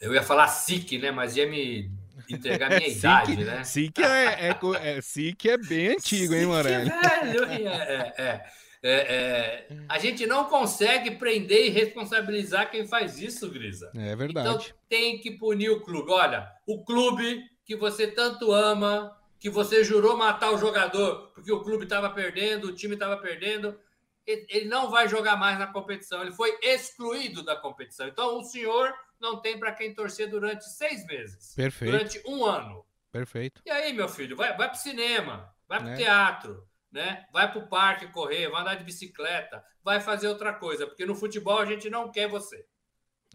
eu 0.00 0.14
ia 0.14 0.22
falar 0.22 0.48
SIC, 0.48 0.98
né? 0.98 1.10
Mas 1.10 1.36
ia 1.36 1.46
me 1.46 1.90
entregar 2.30 2.70
minha 2.70 2.88
idade, 2.88 3.36
né? 3.36 3.62
SIC 3.62 3.98
é, 3.98 4.48
é, 4.48 4.58
é, 4.84 5.00
SIC 5.02 5.44
é 5.50 5.58
bem 5.58 5.88
antigo, 5.88 6.32
hein, 6.32 6.46
Morelli? 6.48 6.88
Velho, 6.88 7.44
é, 7.44 8.14
é, 8.16 8.52
é, 8.82 8.92
é, 8.92 9.68
a 9.88 9.98
gente 9.98 10.26
não 10.26 10.44
consegue 10.44 11.12
prender 11.12 11.66
e 11.66 11.70
responsabilizar 11.70 12.70
quem 12.70 12.86
faz 12.86 13.18
isso, 13.18 13.50
Grisa. 13.50 13.90
É 13.96 14.14
verdade. 14.14 14.48
Então 14.48 14.76
tem 14.88 15.18
que 15.18 15.32
punir 15.32 15.70
o 15.70 15.80
clube. 15.80 16.10
Olha, 16.10 16.48
o 16.66 16.84
clube 16.84 17.44
que 17.64 17.76
você 17.76 18.06
tanto 18.06 18.52
ama, 18.52 19.16
que 19.38 19.50
você 19.50 19.82
jurou 19.84 20.16
matar 20.16 20.52
o 20.52 20.58
jogador 20.58 21.32
porque 21.34 21.52
o 21.52 21.62
clube 21.62 21.84
estava 21.84 22.10
perdendo, 22.10 22.68
o 22.68 22.74
time 22.74 22.94
estava 22.94 23.16
perdendo, 23.16 23.78
ele 24.26 24.66
não 24.66 24.90
vai 24.90 25.08
jogar 25.08 25.36
mais 25.36 25.58
na 25.58 25.66
competição. 25.66 26.20
Ele 26.20 26.32
foi 26.32 26.56
excluído 26.62 27.42
da 27.42 27.56
competição. 27.56 28.06
Então 28.06 28.38
o 28.38 28.44
senhor 28.44 28.94
não 29.20 29.40
tem 29.40 29.58
para 29.58 29.72
quem 29.72 29.94
torcer 29.94 30.28
durante 30.28 30.64
seis 30.64 31.04
meses. 31.06 31.54
Perfeito. 31.54 31.90
Durante 31.90 32.22
um 32.26 32.44
ano. 32.44 32.84
Perfeito. 33.10 33.62
E 33.64 33.70
aí, 33.70 33.92
meu 33.92 34.08
filho, 34.08 34.36
vai, 34.36 34.56
vai 34.56 34.68
para 34.68 34.76
o 34.76 34.80
cinema, 34.80 35.52
vai 35.66 35.78
para 35.78 35.88
o 35.88 35.90
né? 35.90 35.96
teatro, 35.96 36.68
né? 36.90 37.26
vai 37.32 37.50
para 37.50 37.60
o 37.60 37.68
parque 37.68 38.08
correr, 38.08 38.48
vai 38.48 38.62
andar 38.62 38.74
de 38.74 38.84
bicicleta, 38.84 39.64
vai 39.82 40.00
fazer 40.00 40.28
outra 40.28 40.54
coisa, 40.54 40.86
porque 40.86 41.06
no 41.06 41.14
futebol 41.14 41.58
a 41.58 41.66
gente 41.66 41.90
não 41.90 42.10
quer 42.10 42.28
você. 42.28 42.66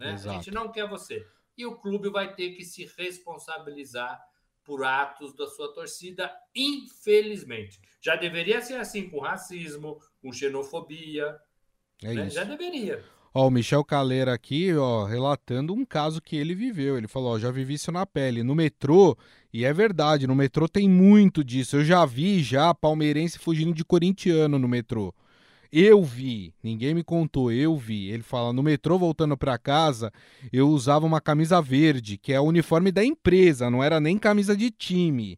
Né? 0.00 0.12
A 0.12 0.16
gente 0.16 0.50
não 0.50 0.70
quer 0.70 0.88
você. 0.88 1.24
E 1.56 1.64
o 1.64 1.76
clube 1.78 2.10
vai 2.10 2.34
ter 2.34 2.50
que 2.50 2.64
se 2.64 2.84
responsabilizar 2.98 4.20
por 4.64 4.82
atos 4.82 5.34
da 5.34 5.46
sua 5.46 5.72
torcida, 5.72 6.34
infelizmente. 6.54 7.80
Já 8.00 8.16
deveria 8.16 8.60
ser 8.60 8.74
assim 8.74 9.08
com 9.08 9.20
racismo, 9.20 10.00
com 10.20 10.32
xenofobia. 10.32 11.38
É 12.02 12.12
né? 12.12 12.30
Já 12.30 12.44
deveria. 12.44 13.04
Ó, 13.36 13.48
o 13.48 13.50
Michel 13.50 13.82
Caleira 13.82 14.32
aqui, 14.32 14.72
ó, 14.74 15.04
relatando 15.04 15.74
um 15.74 15.84
caso 15.84 16.22
que 16.22 16.36
ele 16.36 16.54
viveu. 16.54 16.96
Ele 16.96 17.08
falou, 17.08 17.34
ó, 17.34 17.38
já 17.38 17.50
vivi 17.50 17.74
isso 17.74 17.90
na 17.90 18.06
pele. 18.06 18.44
No 18.44 18.54
metrô, 18.54 19.18
e 19.52 19.64
é 19.64 19.72
verdade, 19.72 20.28
no 20.28 20.36
metrô 20.36 20.68
tem 20.68 20.88
muito 20.88 21.42
disso. 21.42 21.76
Eu 21.76 21.84
já 21.84 22.06
vi 22.06 22.44
já 22.44 22.72
palmeirense 22.72 23.36
fugindo 23.36 23.74
de 23.74 23.84
corintiano 23.84 24.56
no 24.56 24.68
metrô. 24.68 25.12
Eu 25.72 26.04
vi, 26.04 26.54
ninguém 26.62 26.94
me 26.94 27.02
contou, 27.02 27.50
eu 27.50 27.76
vi. 27.76 28.08
Ele 28.08 28.22
fala: 28.22 28.52
no 28.52 28.62
metrô 28.62 28.96
voltando 28.96 29.36
para 29.36 29.58
casa, 29.58 30.12
eu 30.52 30.68
usava 30.68 31.04
uma 31.04 31.20
camisa 31.20 31.60
verde, 31.60 32.16
que 32.16 32.32
é 32.32 32.38
o 32.38 32.44
uniforme 32.44 32.92
da 32.92 33.04
empresa, 33.04 33.68
não 33.68 33.82
era 33.82 33.98
nem 33.98 34.16
camisa 34.16 34.56
de 34.56 34.70
time. 34.70 35.36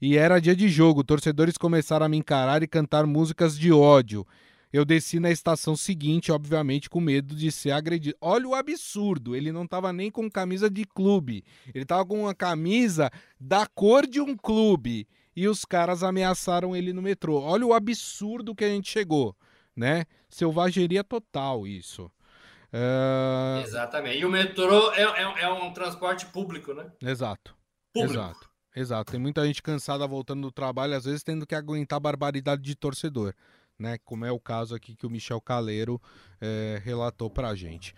E 0.00 0.16
era 0.16 0.40
dia 0.40 0.54
de 0.54 0.68
jogo, 0.68 1.02
torcedores 1.02 1.56
começaram 1.56 2.06
a 2.06 2.08
me 2.08 2.16
encarar 2.16 2.62
e 2.62 2.68
cantar 2.68 3.04
músicas 3.04 3.58
de 3.58 3.72
ódio. 3.72 4.24
Eu 4.72 4.86
desci 4.86 5.20
na 5.20 5.30
estação 5.30 5.76
seguinte, 5.76 6.32
obviamente, 6.32 6.88
com 6.88 6.98
medo 6.98 7.34
de 7.34 7.52
ser 7.52 7.72
agredido. 7.72 8.16
Olha 8.20 8.48
o 8.48 8.54
absurdo, 8.54 9.36
ele 9.36 9.52
não 9.52 9.64
estava 9.64 9.92
nem 9.92 10.10
com 10.10 10.30
camisa 10.30 10.70
de 10.70 10.86
clube, 10.86 11.44
ele 11.74 11.82
estava 11.82 12.06
com 12.06 12.22
uma 12.22 12.34
camisa 12.34 13.10
da 13.38 13.66
cor 13.66 14.06
de 14.06 14.20
um 14.20 14.34
clube. 14.34 15.06
E 15.36 15.46
os 15.46 15.64
caras 15.64 16.02
ameaçaram 16.02 16.74
ele 16.74 16.92
no 16.92 17.02
metrô. 17.02 17.40
Olha 17.40 17.66
o 17.66 17.74
absurdo 17.74 18.54
que 18.54 18.64
a 18.64 18.68
gente 18.68 18.90
chegou, 18.90 19.36
né? 19.74 20.04
Selvageria 20.28 21.02
total 21.02 21.66
isso. 21.66 22.10
Uh... 22.72 23.62
Exatamente. 23.62 24.18
E 24.18 24.24
o 24.24 24.30
metrô 24.30 24.92
é, 24.92 25.02
é, 25.02 25.42
é, 25.42 25.52
um 25.52 25.72
transporte 25.72 26.26
público, 26.26 26.72
né? 26.72 26.90
Exato. 27.00 27.54
Público. 27.92 28.14
Exato. 28.14 28.50
Exato. 28.74 29.12
Tem 29.12 29.20
muita 29.20 29.46
gente 29.46 29.62
cansada 29.62 30.06
voltando 30.06 30.42
do 30.42 30.50
trabalho, 30.50 30.96
às 30.96 31.04
vezes 31.04 31.22
tendo 31.22 31.46
que 31.46 31.54
aguentar 31.54 32.00
barbaridade 32.00 32.62
de 32.62 32.74
torcedor 32.74 33.34
né? 33.78 33.98
Como 34.04 34.24
é 34.24 34.32
o 34.32 34.40
caso 34.40 34.74
aqui 34.74 34.94
que 34.94 35.06
o 35.06 35.10
Michel 35.10 35.40
Caleiro 35.40 36.00
é, 36.40 36.80
relatou 36.84 37.30
para 37.30 37.48
a 37.48 37.54
gente. 37.54 37.94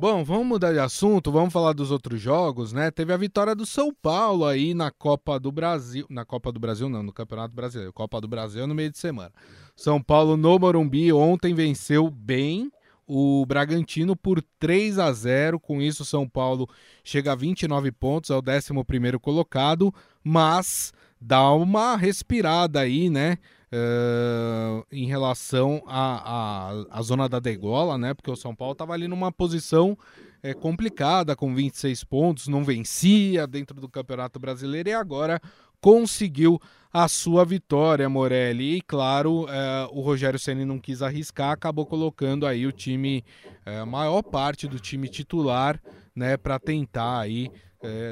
Bom, 0.00 0.22
vamos 0.22 0.46
mudar 0.46 0.72
de 0.72 0.78
assunto, 0.78 1.32
vamos 1.32 1.52
falar 1.52 1.72
dos 1.72 1.90
outros 1.90 2.20
jogos, 2.20 2.72
né? 2.72 2.88
Teve 2.88 3.12
a 3.12 3.16
vitória 3.16 3.52
do 3.52 3.66
São 3.66 3.92
Paulo 3.92 4.46
aí 4.46 4.72
na 4.72 4.92
Copa 4.92 5.40
do 5.40 5.50
Brasil, 5.50 6.06
na 6.08 6.24
Copa 6.24 6.52
do 6.52 6.60
Brasil 6.60 6.88
não, 6.88 7.02
no 7.02 7.12
Campeonato 7.12 7.52
Brasileiro, 7.52 7.92
Copa 7.92 8.20
do 8.20 8.28
Brasil 8.28 8.64
no 8.64 8.76
meio 8.76 8.92
de 8.92 8.98
semana. 8.98 9.32
São 9.74 10.00
Paulo 10.00 10.36
no 10.36 10.56
Morumbi 10.56 11.12
ontem 11.12 11.52
venceu 11.52 12.08
bem 12.08 12.70
o 13.08 13.44
Bragantino 13.46 14.14
por 14.14 14.40
3 14.60 15.00
a 15.00 15.12
0. 15.12 15.58
Com 15.58 15.82
isso, 15.82 16.04
São 16.04 16.28
Paulo 16.28 16.68
chega 17.02 17.32
a 17.32 17.34
29 17.34 17.90
pontos, 17.90 18.30
é 18.30 18.34
o 18.34 18.38
11 18.38 19.18
colocado, 19.18 19.92
mas 20.22 20.92
dá 21.20 21.50
uma 21.52 21.96
respirada 21.96 22.78
aí, 22.78 23.10
né? 23.10 23.38
Uh, 23.70 24.82
em 24.90 25.06
relação 25.06 25.82
à 25.86 26.72
a, 26.90 27.02
zona 27.02 27.28
da 27.28 27.38
degola, 27.38 27.98
né? 27.98 28.14
Porque 28.14 28.30
o 28.30 28.36
São 28.36 28.54
Paulo 28.54 28.72
estava 28.72 28.94
ali 28.94 29.06
numa 29.06 29.30
posição 29.30 29.96
é, 30.42 30.54
complicada, 30.54 31.36
com 31.36 31.54
26 31.54 32.02
pontos, 32.04 32.48
não 32.48 32.64
vencia 32.64 33.46
dentro 33.46 33.78
do 33.78 33.86
Campeonato 33.86 34.38
Brasileiro 34.38 34.88
e 34.88 34.94
agora 34.94 35.38
conseguiu 35.82 36.58
a 36.90 37.06
sua 37.08 37.44
vitória, 37.44 38.08
Morelli. 38.08 38.76
E 38.76 38.80
claro, 38.80 39.46
é, 39.50 39.86
o 39.92 40.00
Rogério 40.00 40.38
Ceni 40.38 40.64
não 40.64 40.78
quis 40.78 41.02
arriscar, 41.02 41.50
acabou 41.50 41.84
colocando 41.84 42.46
aí 42.46 42.66
o 42.66 42.72
time, 42.72 43.22
a 43.66 43.84
maior 43.84 44.22
parte 44.22 44.66
do 44.66 44.80
time 44.80 45.08
titular, 45.08 45.78
né, 46.16 46.38
para 46.38 46.58
tentar 46.58 47.20
aí 47.20 47.50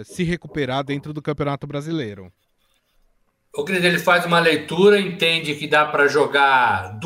se 0.05 0.23
recuperar 0.23 0.85
dentro 0.85 1.13
do 1.13 1.21
Campeonato 1.21 1.67
Brasileiro. 1.67 2.31
O 3.57 3.65
Cris 3.65 3.83
ele 3.83 3.99
faz 3.99 4.27
uma 4.27 4.39
leitura, 4.39 5.01
entende 5.01 5.55
que 5.55 5.67
dá 5.67 5.87
para 5.87 6.07
jogar 6.07 6.99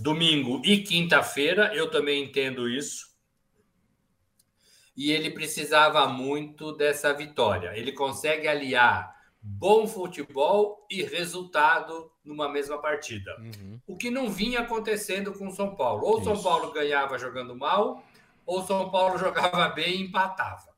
domingo 0.00 0.62
e 0.64 0.78
quinta-feira. 0.78 1.74
Eu 1.74 1.90
também 1.90 2.22
entendo 2.22 2.68
isso. 2.68 3.08
E 4.96 5.10
ele 5.10 5.28
precisava 5.28 6.06
muito 6.06 6.72
dessa 6.72 7.12
vitória. 7.12 7.76
Ele 7.76 7.90
consegue 7.90 8.46
aliar 8.46 9.12
bom 9.42 9.88
futebol 9.88 10.86
e 10.88 11.02
resultado 11.02 12.12
numa 12.24 12.48
mesma 12.48 12.78
partida. 12.80 13.36
Uhum. 13.40 13.80
O 13.84 13.96
que 13.96 14.08
não 14.08 14.30
vinha 14.30 14.60
acontecendo 14.60 15.32
com 15.32 15.48
o 15.48 15.52
São 15.52 15.74
Paulo. 15.74 16.06
Ou 16.06 16.22
São 16.22 16.40
Paulo 16.40 16.70
ganhava 16.70 17.18
jogando 17.18 17.56
mal, 17.56 18.04
ou 18.46 18.64
São 18.64 18.88
Paulo 18.88 19.18
jogava 19.18 19.68
bem 19.70 19.96
e 19.96 20.02
empatava. 20.02 20.68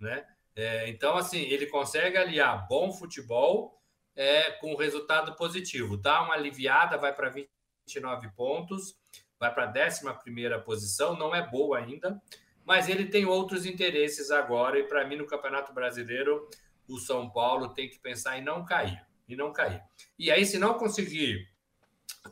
Né? 0.00 0.26
É, 0.56 0.90
então, 0.90 1.16
assim, 1.16 1.42
ele 1.42 1.66
consegue 1.66 2.16
aliar 2.16 2.66
bom 2.68 2.90
futebol 2.90 3.77
é, 4.18 4.50
com 4.50 4.74
resultado 4.74 5.36
positivo. 5.36 5.96
Dá 5.96 6.20
uma 6.22 6.34
aliviada, 6.34 6.98
vai 6.98 7.14
para 7.14 7.30
29 7.30 8.28
pontos, 8.32 8.96
vai 9.38 9.54
para 9.54 9.66
a 9.66 9.86
11 9.88 10.64
posição, 10.64 11.16
não 11.16 11.32
é 11.32 11.48
boa 11.48 11.78
ainda, 11.78 12.20
mas 12.64 12.88
ele 12.88 13.06
tem 13.06 13.24
outros 13.24 13.64
interesses 13.64 14.32
agora, 14.32 14.76
e 14.76 14.88
para 14.88 15.06
mim, 15.06 15.14
no 15.14 15.24
Campeonato 15.24 15.72
Brasileiro, 15.72 16.50
o 16.88 16.98
São 16.98 17.30
Paulo 17.30 17.72
tem 17.72 17.88
que 17.88 18.00
pensar 18.00 18.36
em 18.36 18.42
não 18.42 18.64
cair. 18.64 19.00
E 19.28 19.36
não 19.36 19.52
cair. 19.52 19.80
E 20.18 20.32
aí, 20.32 20.44
se 20.44 20.58
não 20.58 20.74
conseguir 20.74 21.48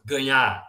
ganhar 0.05 0.66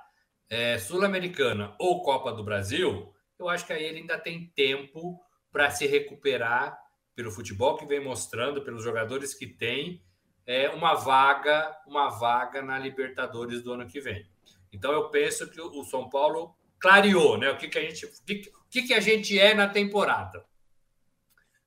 é, 0.49 0.77
Sul-Americana 0.77 1.75
ou 1.79 2.03
Copa 2.03 2.31
do 2.31 2.43
Brasil, 2.43 3.11
eu 3.39 3.49
acho 3.49 3.65
que 3.65 3.73
aí 3.73 3.83
ele 3.83 3.99
ainda 3.99 4.19
tem 4.19 4.51
tempo 4.55 5.19
para 5.51 5.71
se 5.71 5.87
recuperar 5.87 6.77
pelo 7.15 7.31
futebol 7.31 7.75
que 7.75 7.87
vem 7.87 8.03
mostrando, 8.03 8.61
pelos 8.61 8.83
jogadores 8.83 9.33
que 9.33 9.47
tem, 9.47 10.03
é, 10.47 10.69
uma 10.69 10.95
vaga, 10.95 11.77
uma 11.85 12.09
vaga 12.09 12.61
na 12.61 12.79
Libertadores 12.79 13.61
do 13.61 13.73
ano 13.73 13.85
que 13.85 13.99
vem. 13.99 14.25
Então 14.71 14.91
eu 14.93 15.09
penso 15.09 15.49
que 15.49 15.59
o 15.59 15.83
São 15.83 16.09
Paulo 16.09 16.55
clareou, 16.79 17.37
né? 17.37 17.51
O 17.51 17.57
que, 17.57 17.67
que 17.67 17.77
a 17.77 17.81
gente, 17.81 18.05
o 18.05 18.23
que, 18.25 18.51
que, 18.69 18.81
que 18.83 18.93
a 18.93 18.99
gente 19.01 19.37
é 19.37 19.53
na 19.53 19.67
temporada? 19.67 20.45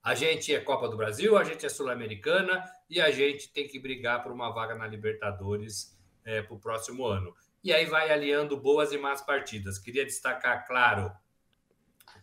A 0.03 0.15
gente 0.15 0.55
é 0.55 0.61
Copa 0.61 0.89
do 0.89 0.97
Brasil, 0.97 1.37
a 1.37 1.45
gente 1.45 1.67
é 1.67 1.69
Sul-Americana 1.69 2.65
e 2.89 3.01
a 3.01 3.11
gente 3.11 3.53
tem 3.53 3.69
que 3.69 3.79
brigar 3.79 4.23
por 4.23 4.33
uma 4.33 4.51
vaga 4.51 4.75
na 4.75 4.87
Libertadores 4.87 5.99
é, 6.25 6.41
para 6.41 6.55
o 6.55 6.59
próximo 6.59 7.07
ano. 7.07 7.35
E 7.63 7.75
aí 7.75 7.85
vai 7.85 8.11
aliando 8.11 8.57
boas 8.57 8.93
e 8.93 8.99
más 8.99 9.21
partidas. 9.21 9.79
Queria 9.79 10.07
destacar, 10.07 10.67
claro, 10.67 11.13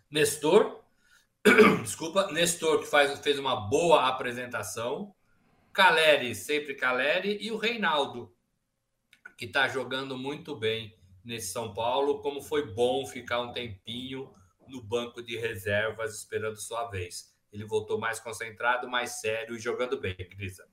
Nestor, 0.10 0.84
desculpa, 1.84 2.32
Nestor, 2.32 2.80
que 2.80 2.88
faz, 2.88 3.20
fez 3.20 3.38
uma 3.38 3.56
boa 3.70 4.08
apresentação. 4.08 5.14
Caleri, 5.78 6.34
sempre 6.34 6.74
Caleri. 6.74 7.38
E 7.40 7.52
o 7.52 7.58
Reinaldo, 7.58 8.34
que 9.38 9.46
está 9.46 9.68
jogando 9.68 10.18
muito 10.18 10.56
bem 10.56 10.98
nesse 11.24 11.52
São 11.54 11.72
Paulo. 11.72 12.20
Como 12.20 12.42
foi 12.42 12.74
bom 12.74 13.06
ficar 13.06 13.42
um 13.42 13.52
tempinho 13.52 14.34
no 14.68 14.82
banco 14.82 15.22
de 15.22 15.38
reservas 15.38 16.16
esperando 16.16 16.60
sua 16.60 16.90
vez. 16.90 17.32
Ele 17.54 17.64
voltou 17.64 18.00
mais 18.00 18.20
concentrado, 18.20 18.90
mais 18.90 19.22
sério 19.22 19.56
e 19.56 19.60
jogando 19.60 20.00
bem, 20.00 20.16
Grisa. 20.18 20.68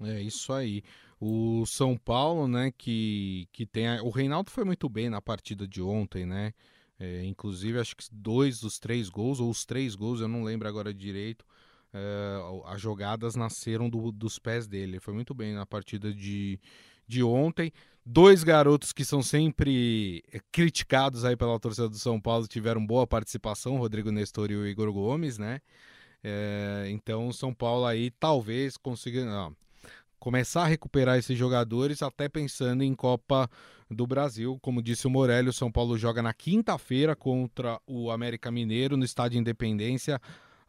É 0.00 0.22
isso 0.22 0.54
aí. 0.54 0.82
O 1.20 1.66
São 1.66 1.94
Paulo, 1.94 2.48
né, 2.48 2.72
que, 2.78 3.46
que 3.52 3.66
tem. 3.66 3.88
A... 3.88 4.02
O 4.02 4.08
Reinaldo 4.08 4.50
foi 4.50 4.64
muito 4.64 4.88
bem 4.88 5.10
na 5.10 5.20
partida 5.20 5.68
de 5.68 5.82
ontem, 5.82 6.24
né? 6.24 6.54
É, 6.98 7.22
inclusive, 7.24 7.78
acho 7.78 7.94
que 7.94 8.04
dois 8.10 8.60
dos 8.60 8.78
três 8.78 9.10
gols, 9.10 9.38
ou 9.38 9.50
os 9.50 9.66
três 9.66 9.94
gols, 9.94 10.22
eu 10.22 10.28
não 10.28 10.42
lembro 10.44 10.66
agora 10.66 10.94
direito, 10.94 11.44
é, 11.92 12.38
as 12.66 12.80
jogadas 12.80 13.34
nasceram 13.34 13.88
do, 13.88 14.12
dos 14.12 14.38
pés 14.38 14.66
dele. 14.66 14.92
Ele 14.92 15.00
foi 15.00 15.14
muito 15.14 15.34
bem 15.34 15.54
na 15.54 15.66
partida 15.66 16.12
de, 16.12 16.58
de 17.06 17.22
ontem. 17.22 17.72
Dois 18.04 18.42
garotos 18.42 18.92
que 18.92 19.04
são 19.04 19.22
sempre 19.22 20.24
é, 20.32 20.40
criticados 20.50 21.24
aí 21.24 21.36
pela 21.36 21.58
torcida 21.58 21.88
do 21.88 21.98
São 21.98 22.20
Paulo 22.20 22.46
tiveram 22.46 22.84
boa 22.84 23.06
participação, 23.06 23.76
Rodrigo 23.76 24.10
Nestor 24.10 24.50
e 24.50 24.56
o 24.56 24.66
Igor 24.66 24.92
Gomes, 24.92 25.38
né? 25.38 25.60
É, 26.22 26.86
então 26.90 27.28
o 27.28 27.32
São 27.32 27.52
Paulo 27.52 27.86
aí 27.86 28.10
talvez 28.10 28.76
consiga 28.76 29.50
começar 30.18 30.64
a 30.64 30.66
recuperar 30.66 31.18
esses 31.18 31.36
jogadores, 31.36 32.02
até 32.02 32.28
pensando 32.28 32.82
em 32.84 32.94
Copa 32.94 33.48
do 33.90 34.06
Brasil. 34.06 34.58
Como 34.60 34.82
disse 34.82 35.06
o 35.06 35.10
Morelli, 35.10 35.48
o 35.48 35.52
São 35.52 35.72
Paulo 35.72 35.96
joga 35.96 36.22
na 36.22 36.34
quinta-feira 36.34 37.16
contra 37.16 37.80
o 37.86 38.10
América 38.10 38.50
Mineiro 38.50 38.98
no 38.98 39.04
Estádio 39.04 39.40
Independência 39.40 40.20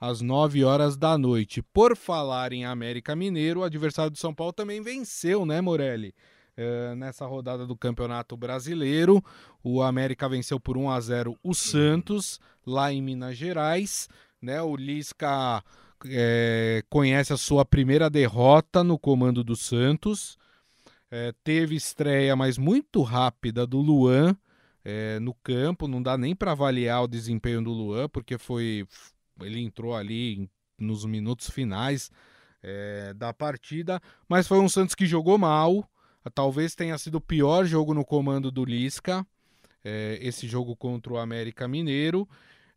às 0.01 0.19
9 0.19 0.63
horas 0.63 0.97
da 0.97 1.15
noite. 1.15 1.61
Por 1.61 1.95
falar 1.95 2.51
em 2.51 2.65
América 2.65 3.15
Mineiro, 3.15 3.59
o 3.59 3.63
adversário 3.63 4.09
do 4.09 4.17
São 4.17 4.33
Paulo 4.33 4.51
também 4.51 4.81
venceu, 4.81 5.45
né, 5.45 5.61
Morelli? 5.61 6.15
É, 6.57 6.95
nessa 6.95 7.25
rodada 7.27 7.67
do 7.67 7.77
Campeonato 7.77 8.35
Brasileiro, 8.35 9.23
o 9.63 9.81
América 9.81 10.27
venceu 10.27 10.59
por 10.59 10.75
1 10.75 10.89
a 10.89 10.99
0 10.99 11.37
o 11.43 11.53
Santos 11.53 12.39
lá 12.65 12.91
em 12.91 13.01
Minas 13.01 13.37
Gerais, 13.37 14.09
né? 14.41 14.61
O 14.61 14.75
Lisca 14.75 15.63
é, 16.07 16.83
conhece 16.89 17.31
a 17.31 17.37
sua 17.37 17.63
primeira 17.63 18.09
derrota 18.09 18.83
no 18.83 18.97
comando 18.97 19.43
do 19.43 19.55
Santos. 19.55 20.37
É, 21.09 21.31
teve 21.43 21.75
estreia, 21.75 22.35
mas 22.35 22.57
muito 22.57 23.01
rápida, 23.01 23.67
do 23.67 23.79
Luan 23.79 24.35
é, 24.83 25.19
no 25.19 25.33
campo. 25.35 25.87
Não 25.87 26.01
dá 26.01 26.17
nem 26.17 26.35
para 26.35 26.51
avaliar 26.51 27.03
o 27.03 27.07
desempenho 27.07 27.63
do 27.63 27.71
Luan, 27.71 28.09
porque 28.09 28.37
foi 28.37 28.85
ele 29.43 29.59
entrou 29.59 29.95
ali 29.95 30.49
nos 30.77 31.05
minutos 31.05 31.49
finais 31.49 32.11
é, 32.61 33.13
da 33.13 33.33
partida. 33.33 34.01
Mas 34.27 34.47
foi 34.47 34.59
um 34.59 34.69
Santos 34.69 34.95
que 34.95 35.05
jogou 35.05 35.37
mal. 35.37 35.87
Talvez 36.33 36.75
tenha 36.75 36.97
sido 36.97 37.15
o 37.15 37.21
pior 37.21 37.65
jogo 37.65 37.93
no 37.93 38.05
comando 38.05 38.51
do 38.51 38.63
Lisca. 38.63 39.25
É, 39.83 40.19
esse 40.21 40.47
jogo 40.47 40.75
contra 40.75 41.13
o 41.13 41.17
América 41.17 41.67
Mineiro. 41.67 42.27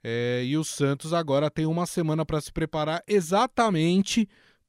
É, 0.02 0.42
e 0.44 0.56
o 0.56 0.64
Santos 0.64 1.12
agora 1.12 1.50
tem 1.50 1.66
uma 1.66 1.86
semana 1.86 2.24
para 2.24 2.40
se 2.40 2.52
preparar 2.52 3.02
exatamente 3.06 4.28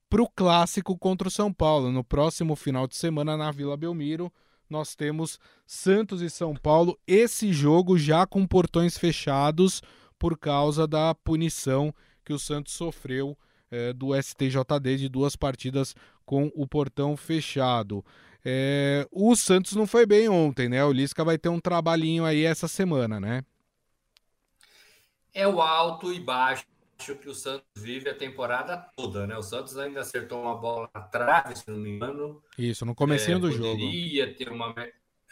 para 0.09 0.21
o 0.21 0.29
clássico 0.29 0.97
contra 0.97 1.27
o 1.27 1.31
São 1.31 1.51
Paulo. 1.51 1.91
No 1.91 2.03
próximo 2.03 2.55
final 2.55 2.87
de 2.87 2.95
semana, 2.95 3.35
na 3.35 3.51
Vila 3.51 3.75
Belmiro, 3.75 4.31
nós 4.69 4.95
temos 4.95 5.39
Santos 5.65 6.21
e 6.21 6.29
São 6.29 6.55
Paulo. 6.55 6.97
Esse 7.05 7.51
jogo 7.51 7.97
já 7.97 8.25
com 8.25 8.47
portões 8.47 8.97
fechados 8.97 9.81
por 10.17 10.37
causa 10.37 10.87
da 10.87 11.13
punição 11.13 11.93
que 12.23 12.33
o 12.33 12.39
Santos 12.39 12.73
sofreu 12.73 13.37
é, 13.69 13.93
do 13.93 14.15
STJD 14.15 14.97
de 14.97 15.09
duas 15.09 15.35
partidas 15.35 15.95
com 16.25 16.51
o 16.55 16.67
portão 16.67 17.15
fechado. 17.15 18.03
É, 18.43 19.07
o 19.11 19.35
Santos 19.35 19.73
não 19.73 19.87
foi 19.87 20.05
bem 20.05 20.29
ontem, 20.29 20.69
né? 20.69 20.83
O 20.85 20.91
Lisca 20.91 21.23
vai 21.23 21.37
ter 21.37 21.49
um 21.49 21.59
trabalhinho 21.59 22.25
aí 22.25 22.43
essa 22.43 22.67
semana, 22.67 23.19
né? 23.19 23.43
é 25.35 25.45
o 25.45 25.61
alto 25.61 26.13
e 26.13 26.19
baixo 26.19 26.65
que 26.97 27.27
o 27.27 27.35
Santos 27.35 27.67
vive 27.75 28.09
a 28.09 28.15
temporada 28.15 28.77
toda, 28.95 29.27
né? 29.27 29.37
O 29.37 29.43
Santos 29.43 29.77
ainda 29.77 29.99
acertou 29.99 30.41
uma 30.41 30.55
bola 30.55 30.89
na 30.95 31.01
trave, 31.01 31.53
se 31.53 31.69
não 31.69 31.77
me 31.77 31.89
engano. 31.89 32.41
Isso, 32.57 32.85
no 32.85 32.95
comecinho 32.95 33.37
é, 33.37 33.39
do 33.41 33.49
poderia 33.49 33.67
jogo. 33.67 33.81
Poderia 33.81 34.33
ter 34.33 34.49
uma, 34.49 34.73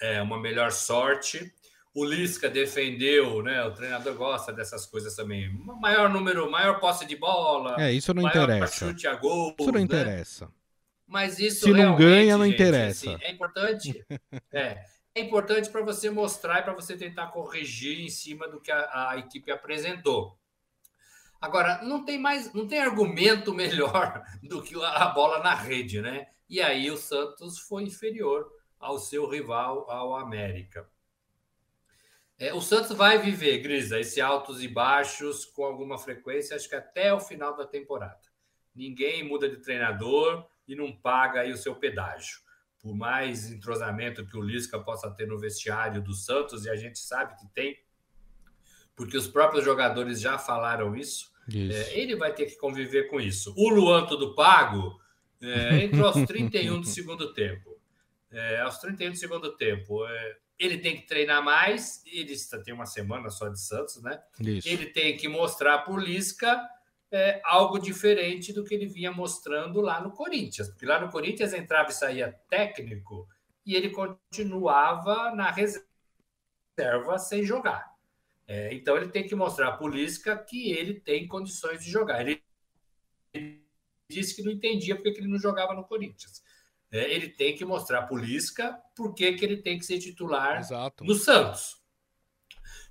é, 0.01 0.21
uma 0.21 0.37
melhor 0.37 0.73
sorte. 0.73 1.53
O 1.93 2.03
Lisca 2.03 2.49
defendeu, 2.49 3.43
né? 3.43 3.63
O 3.63 3.71
treinador 3.71 4.15
gosta 4.15 4.51
dessas 4.51 4.85
coisas 4.85 5.15
também. 5.15 5.49
Maior 5.79 6.09
número, 6.09 6.49
maior 6.49 6.79
posse 6.79 7.05
de 7.05 7.15
bola. 7.15 7.75
É, 7.79 7.91
isso 7.91 8.13
não 8.13 8.27
interessa. 8.27 8.87
Chute 8.87 9.07
a 9.07 9.13
gol. 9.13 9.55
Isso 9.59 9.71
não 9.71 9.79
né? 9.79 9.81
interessa. 9.81 10.51
Mas 11.05 11.37
isso 11.37 11.65
Se 11.65 11.71
não 11.71 11.95
ganha, 11.95 12.37
não 12.37 12.45
gente, 12.45 12.55
interessa. 12.55 13.11
Assim, 13.11 13.23
é 13.23 13.31
importante. 13.31 14.05
é 14.51 14.83
é 15.15 15.21
importante 15.21 15.69
para 15.69 15.83
você 15.83 16.09
mostrar 16.09 16.59
e 16.59 16.63
para 16.63 16.73
você 16.73 16.97
tentar 16.97 17.27
corrigir 17.27 17.99
em 17.99 18.09
cima 18.09 18.47
do 18.47 18.59
que 18.59 18.71
a, 18.71 19.09
a, 19.09 19.17
equipe 19.17 19.51
apresentou. 19.51 20.37
Agora, 21.39 21.83
não 21.83 22.03
tem 22.03 22.17
mais, 22.17 22.51
não 22.53 22.67
tem 22.67 22.79
argumento 22.79 23.53
melhor 23.53 24.23
do 24.41 24.61
que 24.61 24.75
a 24.83 25.07
bola 25.09 25.39
na 25.39 25.53
rede, 25.53 26.01
né? 26.01 26.27
E 26.49 26.61
aí 26.61 26.89
o 26.89 26.97
Santos 26.97 27.59
foi 27.59 27.83
inferior 27.83 28.49
ao 28.79 28.97
seu 28.97 29.29
rival, 29.29 29.89
ao 29.89 30.15
América. 30.15 30.89
É, 32.39 32.53
o 32.53 32.61
Santos 32.61 32.95
vai 32.95 33.19
viver, 33.19 33.59
Grisa, 33.59 33.99
esse 33.99 34.19
altos 34.19 34.63
e 34.63 34.67
baixos 34.67 35.45
com 35.45 35.63
alguma 35.63 35.97
frequência, 35.97 36.55
acho 36.55 36.67
que 36.67 36.75
até 36.75 37.13
o 37.13 37.19
final 37.19 37.55
da 37.55 37.65
temporada. 37.65 38.21
Ninguém 38.75 39.23
muda 39.23 39.47
de 39.47 39.57
treinador 39.57 40.47
e 40.67 40.75
não 40.75 40.91
paga 40.91 41.41
aí 41.41 41.51
o 41.51 41.57
seu 41.57 41.75
pedágio 41.75 42.43
por 42.83 42.93
mais 42.93 43.49
entrosamento 43.49 44.25
que 44.25 44.37
o 44.37 44.41
Lisca 44.41 44.77
possa 44.77 45.09
ter 45.09 45.25
no 45.25 45.39
vestiário 45.39 46.01
do 46.01 46.13
Santos, 46.13 46.65
e 46.65 46.69
a 46.69 46.75
gente 46.75 46.99
sabe 46.99 47.33
que 47.39 47.47
tem, 47.53 47.81
porque 48.93 49.15
os 49.15 49.25
próprios 49.25 49.63
jogadores 49.63 50.19
já 50.19 50.37
falaram 50.37 50.93
isso, 50.93 51.31
isso. 51.47 51.77
É, 51.77 51.97
ele 51.97 52.17
vai 52.17 52.33
ter 52.33 52.45
que 52.45 52.57
conviver 52.57 53.09
com 53.09 53.21
isso. 53.21 53.53
O 53.55 53.69
Luan 53.69 54.05
tudo 54.05 54.35
pago 54.35 54.99
é, 55.41 55.85
entrou 55.85 56.05
aos 56.05 56.25
31 56.27 56.81
do 56.81 56.87
segundo 56.87 57.33
tempo. 57.33 57.79
é, 58.29 58.59
aos 58.59 58.77
31 58.79 59.11
do 59.11 59.17
segundo 59.17 59.55
tempo. 59.55 60.05
É, 60.05 60.37
ele 60.59 60.77
tem 60.77 60.95
que 60.95 61.07
treinar 61.07 61.43
mais, 61.43 62.03
ele 62.05 62.35
tem 62.63 62.73
uma 62.73 62.85
semana 62.85 63.29
só 63.29 63.49
de 63.49 63.59
Santos, 63.59 64.01
né? 64.01 64.21
Isso. 64.39 64.67
Ele 64.67 64.87
tem 64.87 65.17
que 65.17 65.27
mostrar 65.27 65.79
para 65.79 65.93
o 65.93 65.97
Lisca 65.97 66.61
é, 67.11 67.41
algo 67.43 67.77
diferente 67.79 68.51
do 68.51 68.63
que 68.63 68.73
ele 68.73 68.87
vinha 68.87 69.11
mostrando 69.11 69.81
lá 69.81 70.01
no 70.01 70.11
Corinthians. 70.11 70.69
Porque 70.69 70.85
lá 70.85 70.99
no 70.99 71.11
Corinthians 71.11 71.53
entrava 71.53 71.89
e 71.89 71.93
saía 71.93 72.31
técnico 72.49 73.27
e 73.65 73.75
ele 73.75 73.89
continuava 73.89 75.33
na 75.35 75.51
reserva 75.51 77.17
sem 77.17 77.43
jogar. 77.43 77.93
É, 78.47 78.73
então 78.73 78.97
ele 78.97 79.09
tem 79.09 79.25
que 79.25 79.35
mostrar 79.35 79.73
para 79.73 79.85
o 79.85 79.89
Lisca 79.89 80.37
que 80.37 80.71
ele 80.71 80.99
tem 80.99 81.27
condições 81.27 81.83
de 81.83 81.89
jogar. 81.89 82.21
Ele 82.21 82.43
disse 84.09 84.35
que 84.35 84.43
não 84.43 84.51
entendia 84.51 84.95
porque 84.95 85.11
que 85.11 85.19
ele 85.19 85.31
não 85.31 85.39
jogava 85.39 85.73
no 85.73 85.85
Corinthians. 85.85 86.43
É, 86.93 87.11
ele 87.11 87.27
tem 87.27 87.55
que 87.55 87.65
mostrar 87.65 88.07
o 88.11 88.15
Lisca 88.15 88.79
por 88.95 89.15
que 89.15 89.23
ele 89.23 89.57
tem 89.57 89.79
que 89.79 89.85
ser 89.85 89.97
titular 89.97 90.59
Exato. 90.59 91.03
no 91.03 91.15
Santos. 91.15 91.81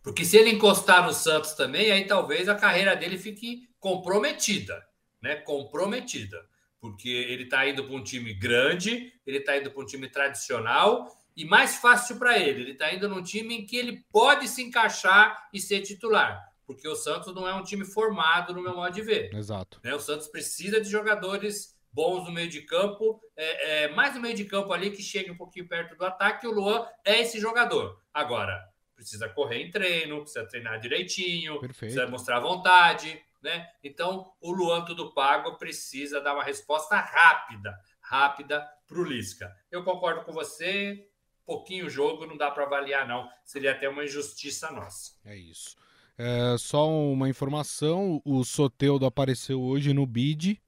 Porque 0.03 0.25
se 0.25 0.37
ele 0.37 0.51
encostar 0.51 1.07
no 1.07 1.13
Santos 1.13 1.53
também, 1.53 1.93
aí 1.93 2.05
talvez 2.05 2.49
a 2.49 2.57
carreira 2.57 2.97
dele 2.97 3.17
fique 3.17 3.69
comprometida, 3.79 4.85
né? 5.23 5.37
Comprometida. 5.37 6.45
Porque 6.81 7.09
ele 7.09 7.45
está 7.45 7.69
indo 7.69 7.85
para 7.85 7.95
um 7.95 8.03
time 8.03 8.35
grande, 8.35 9.13
ele 9.25 9.39
está 9.39 9.57
indo 9.57 9.71
para 9.71 9.81
um 9.81 9.87
time 9.87 10.09
tradicional 10.09 11.09
e 11.37 11.45
mais 11.45 11.77
fácil 11.77 12.19
para 12.19 12.37
ele. 12.37 12.63
Ele 12.63 12.73
está 12.73 12.93
indo 12.93 13.09
num 13.09 13.23
time 13.23 13.55
em 13.55 13.65
que 13.65 13.77
ele 13.77 14.05
pode 14.11 14.49
se 14.49 14.65
encaixar 14.65 15.49
e 15.53 15.61
ser 15.61 15.81
titular. 15.83 16.43
Porque 16.67 16.89
o 16.89 16.97
Santos 16.97 17.33
não 17.33 17.47
é 17.47 17.55
um 17.55 17.63
time 17.63 17.85
formado, 17.85 18.53
no 18.53 18.63
meu 18.63 18.75
modo 18.75 18.93
de 18.93 19.03
ver. 19.03 19.33
Exato. 19.33 19.79
Né? 19.85 19.95
O 19.95 20.01
Santos 20.01 20.27
precisa 20.27 20.81
de 20.81 20.91
jogadores 20.91 21.72
bons 21.93 22.25
no 22.25 22.33
meio 22.33 22.49
de 22.49 22.63
campo, 22.63 23.21
é, 23.37 23.85
é, 23.85 23.89
mais 23.89 24.15
no 24.15 24.21
meio 24.21 24.35
de 24.35 24.45
campo 24.45 24.73
ali 24.73 24.91
que 24.91 25.03
chegue 25.03 25.31
um 25.31 25.37
pouquinho 25.37 25.69
perto 25.69 25.97
do 25.97 26.05
ataque. 26.05 26.47
O 26.47 26.53
Luan 26.53 26.87
é 27.05 27.21
esse 27.21 27.39
jogador. 27.39 28.01
Agora, 28.13 28.63
precisa 28.95 29.29
correr 29.29 29.63
em 29.63 29.71
treino, 29.71 30.21
precisa 30.21 30.47
treinar 30.47 30.81
direitinho, 30.81 31.61
Perfeito. 31.61 31.79
precisa 31.79 32.07
mostrar 32.07 32.41
vontade, 32.41 33.21
né? 33.43 33.69
Então, 33.83 34.33
o 34.41 34.53
Luan 34.53 34.85
Tudo 34.85 35.13
Pago 35.13 35.57
precisa 35.59 36.21
dar 36.21 36.35
uma 36.35 36.45
resposta 36.45 36.97
rápida, 36.97 37.79
rápida 38.01 38.67
para 38.87 38.99
o 38.99 39.05
Lisca. 39.05 39.55
Eu 39.71 39.85
concordo 39.85 40.25
com 40.25 40.33
você, 40.33 41.09
pouquinho 41.45 41.91
jogo, 41.91 42.27
não 42.27 42.37
dá 42.37 42.51
para 42.51 42.65
avaliar, 42.65 43.07
não. 43.07 43.29
Seria 43.45 43.73
até 43.73 43.89
uma 43.89 44.05
injustiça 44.05 44.71
nossa. 44.71 45.13
É 45.25 45.37
isso. 45.37 45.77
É, 46.17 46.57
só 46.59 46.89
uma 46.89 47.29
informação: 47.29 48.23
o 48.25 48.45
Soteudo 48.45 49.07
apareceu 49.07 49.61
hoje 49.61 49.93
no 49.93 50.07
BID, 50.07 50.62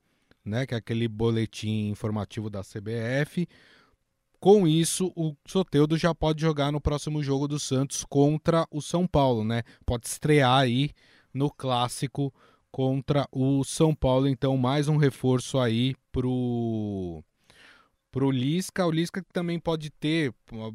né, 0.45 0.67
que 0.67 0.75
é 0.75 0.77
aquele 0.77 1.09
boletim 1.09 1.89
informativo 1.89 2.51
da 2.51 2.63
CBF. 2.63 3.49
Com 4.39 4.69
isso, 4.69 5.11
o 5.17 5.35
Soteudo 5.47 5.97
já 5.97 6.15
pode 6.15 6.43
jogar 6.43 6.71
no 6.71 6.81
próximo 6.81 7.23
jogo 7.23 7.49
do 7.49 7.59
Santos 7.59 8.05
contra 8.05 8.67
o 8.71 8.83
São 8.83 9.07
Paulo, 9.07 9.43
né? 9.43 9.63
Pode 9.87 10.07
estrear 10.07 10.59
aí 10.61 10.91
no 11.33 11.51
clássico 11.51 12.33
contra 12.71 13.27
o 13.33 13.65
São 13.65 13.95
Paulo, 13.95 14.29
então 14.29 14.57
mais 14.57 14.87
um 14.87 14.97
reforço 14.97 15.59
aí 15.59 15.95
pro 16.13 17.23
pro 18.11 18.31
Lisca, 18.31 18.87
o 18.87 18.93
Lisca 18.93 19.21
que 19.21 19.33
também 19.33 19.59
pode 19.59 19.91
ter, 19.91 20.33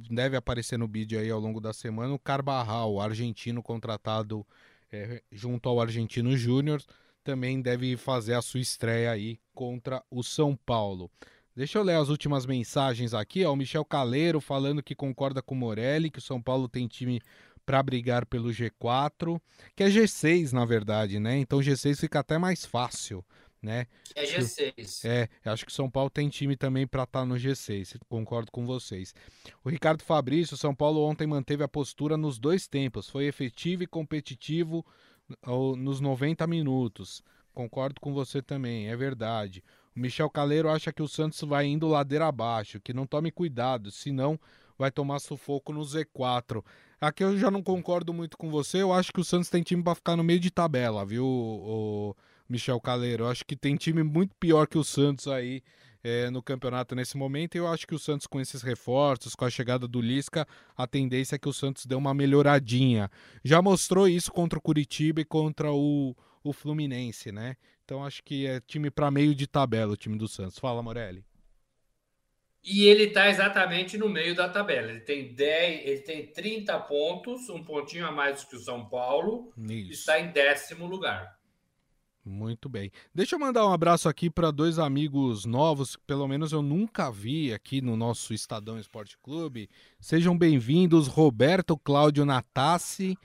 deve 0.10 0.36
aparecer 0.36 0.78
no 0.78 0.86
vídeo 0.86 1.18
aí 1.18 1.30
ao 1.30 1.40
longo 1.40 1.62
da 1.62 1.72
semana, 1.72 2.14
o 2.14 2.20
Carbarral, 2.20 3.00
argentino 3.00 3.64
contratado 3.64 4.46
é, 4.92 5.24
junto 5.32 5.70
ao 5.70 5.80
Argentino 5.80 6.36
Júnior, 6.36 6.82
também 7.24 7.62
deve 7.62 7.98
fazer 7.98 8.34
a 8.34 8.42
sua 8.42 8.60
estreia 8.60 9.12
aí 9.12 9.40
contra 9.54 10.04
o 10.10 10.24
São 10.24 10.56
Paulo. 10.56 11.12
Deixa 11.56 11.78
eu 11.78 11.84
ler 11.84 11.96
as 11.96 12.10
últimas 12.10 12.46
mensagens 12.46 13.14
aqui. 13.14 13.44
Ó, 13.44 13.52
o 13.52 13.56
Michel 13.56 13.84
Caleiro 13.84 14.40
falando 14.40 14.82
que 14.82 14.96
concorda 14.96 15.42
com 15.42 15.56
o 15.56 15.58
Morelli, 15.58 16.10
que 16.10 16.20
o 16.20 16.22
São 16.22 16.42
Paulo 16.42 16.70
tem 16.70 16.88
time 16.88 17.22
para 17.66 17.84
brigar 17.84 18.26
pelo 18.26 18.50
G4, 18.50 19.40
que 19.76 19.84
é 19.84 19.90
G6 19.90 20.54
na 20.54 20.66
verdade, 20.66 21.20
né? 21.20 21.38
Então 21.38 21.60
G6 21.60 22.00
fica 22.00 22.20
até 22.20 22.38
mais 22.38 22.66
fácil, 22.66 23.24
né? 23.62 23.86
É 24.16 24.24
G6. 24.24 25.02
É, 25.04 25.30
acho 25.46 25.66
que 25.66 25.72
o 25.72 25.76
São 25.76 25.88
Paulo 25.88 26.10
tem 26.10 26.30
time 26.30 26.56
também 26.56 26.88
para 26.88 27.04
estar 27.04 27.20
tá 27.20 27.26
no 27.26 27.36
G6, 27.36 28.00
concordo 28.08 28.52
com 28.52 28.66
vocês. 28.66 29.14
O 29.64 29.70
Ricardo 29.70 30.02
Fabrício, 30.02 30.58
São 30.58 30.74
Paulo 30.74 31.02
ontem 31.02 31.28
manteve 31.28 31.64
a 31.64 31.68
postura 31.68 32.18
nos 32.18 32.40
dois 32.40 32.68
tempos, 32.68 33.08
foi 33.08 33.26
efetivo 33.26 33.84
e 33.84 33.88
competitivo 33.88 34.84
nos 35.78 36.00
90 36.00 36.46
minutos. 36.48 37.24
Concordo 37.54 38.00
com 38.00 38.14
você 38.14 38.42
também, 38.42 38.88
é 38.88 38.96
verdade. 38.96 39.64
O 39.96 40.00
Michel 40.00 40.30
Caleiro 40.30 40.70
acha 40.70 40.94
que 40.94 41.02
o 41.02 41.08
Santos 41.08 41.42
vai 41.42 41.66
indo 41.66 41.88
ladeira 41.88 42.28
abaixo, 42.28 42.80
que 42.80 42.94
não 42.94 43.06
tome 43.06 43.32
cuidado, 43.32 43.92
senão 43.92 44.40
vai 44.78 44.90
tomar 44.90 45.20
sufoco 45.20 45.74
no 45.74 45.82
Z4. 45.82 46.64
Aqui 47.02 47.24
eu 47.24 47.38
já 47.38 47.52
não 47.52 47.62
concordo 47.62 48.14
muito 48.14 48.38
com 48.38 48.50
você, 48.50 48.82
eu 48.82 48.94
acho 48.94 49.12
que 49.12 49.20
o 49.20 49.26
Santos 49.26 49.50
tem 49.50 49.62
time 49.62 49.84
para 49.84 49.96
ficar 49.96 50.16
no 50.16 50.24
meio 50.24 50.40
de 50.40 50.50
tabela, 50.50 51.06
viu, 51.06 51.26
o 51.26 52.16
Michel 52.48 52.80
Caleiro? 52.80 53.26
Eu 53.26 53.30
acho 53.30 53.46
que 53.46 53.56
tem 53.56 53.76
time 53.76 54.04
muito 54.04 54.34
pior 54.40 54.68
que 54.68 54.78
o 54.78 54.84
Santos 54.84 55.28
aí 55.28 55.62
é, 56.04 56.30
no 56.30 56.42
campeonato 56.42 56.96
nesse 56.96 57.18
momento. 57.18 57.56
E 57.56 57.58
eu 57.58 57.68
acho 57.68 57.88
que 57.88 57.96
o 57.96 58.00
Santos, 58.00 58.28
com 58.28 58.40
esses 58.40 58.62
reforços, 58.62 59.36
com 59.36 59.46
a 59.46 59.50
chegada 59.50 59.88
do 59.88 60.02
Lisca, 60.02 60.48
a 60.76 60.88
tendência 60.88 61.36
é 61.36 61.40
que 61.40 61.50
o 61.50 61.54
Santos 61.54 61.86
dê 61.86 61.96
uma 61.96 62.14
melhoradinha. 62.14 63.10
Já 63.44 63.62
mostrou 63.62 64.08
isso 64.08 64.32
contra 64.32 64.60
o 64.60 64.62
Curitiba 64.62 65.22
e 65.22 65.26
contra 65.26 65.72
o, 65.72 66.16
o 66.44 66.54
Fluminense, 66.54 67.32
né? 67.32 67.56
Então 67.84 68.06
acho 68.06 68.24
que 68.24 68.46
é 68.46 68.60
time 68.62 68.92
para 68.92 69.10
meio 69.10 69.34
de 69.34 69.48
tabela 69.48 69.94
o 69.94 69.98
time 69.98 70.18
do 70.18 70.28
Santos. 70.28 70.60
Fala, 70.60 70.84
Morelli. 70.84 71.26
E 72.64 72.86
ele 72.86 73.06
está 73.06 73.30
exatamente 73.30 73.98
no 73.98 74.10
meio 74.10 74.36
da 74.36 74.50
tabela. 74.50 74.92
Ele 74.92 75.00
tem 75.00 75.34
10, 75.34 75.86
ele 75.86 76.02
tem 76.02 76.28
30 76.28 76.78
pontos, 76.82 77.50
um 77.50 77.64
pontinho 77.64 78.06
a 78.06 78.12
mais 78.12 78.44
que 78.44 78.56
o 78.56 78.60
São 78.60 78.88
Paulo. 78.88 79.52
Isso. 79.58 79.92
Está 79.92 80.20
em 80.20 80.32
décimo 80.32 80.86
lugar. 80.86 81.39
Muito 82.30 82.70
bem. 82.70 82.92
Deixa 83.14 83.36
eu 83.36 83.40
mandar 83.40 83.66
um 83.66 83.74
abraço 83.74 84.08
aqui 84.08 84.30
para 84.30 84.52
dois 84.52 84.78
amigos 84.78 85.46
novos, 85.46 85.96
que 85.96 86.04
pelo 86.06 86.28
menos 86.28 86.52
eu 86.52 86.62
nunca 86.62 87.10
vi 87.10 87.52
aqui 87.52 87.82
no 87.82 87.98
nosso 87.98 88.36
Estadão 88.36 88.80
Esporte 88.80 89.18
Clube. 89.18 89.68
Sejam 90.00 90.38
bem-vindos, 90.38 91.08
Roberto 91.08 91.76
Cláudio 91.76 92.26
Natassi 92.26 93.18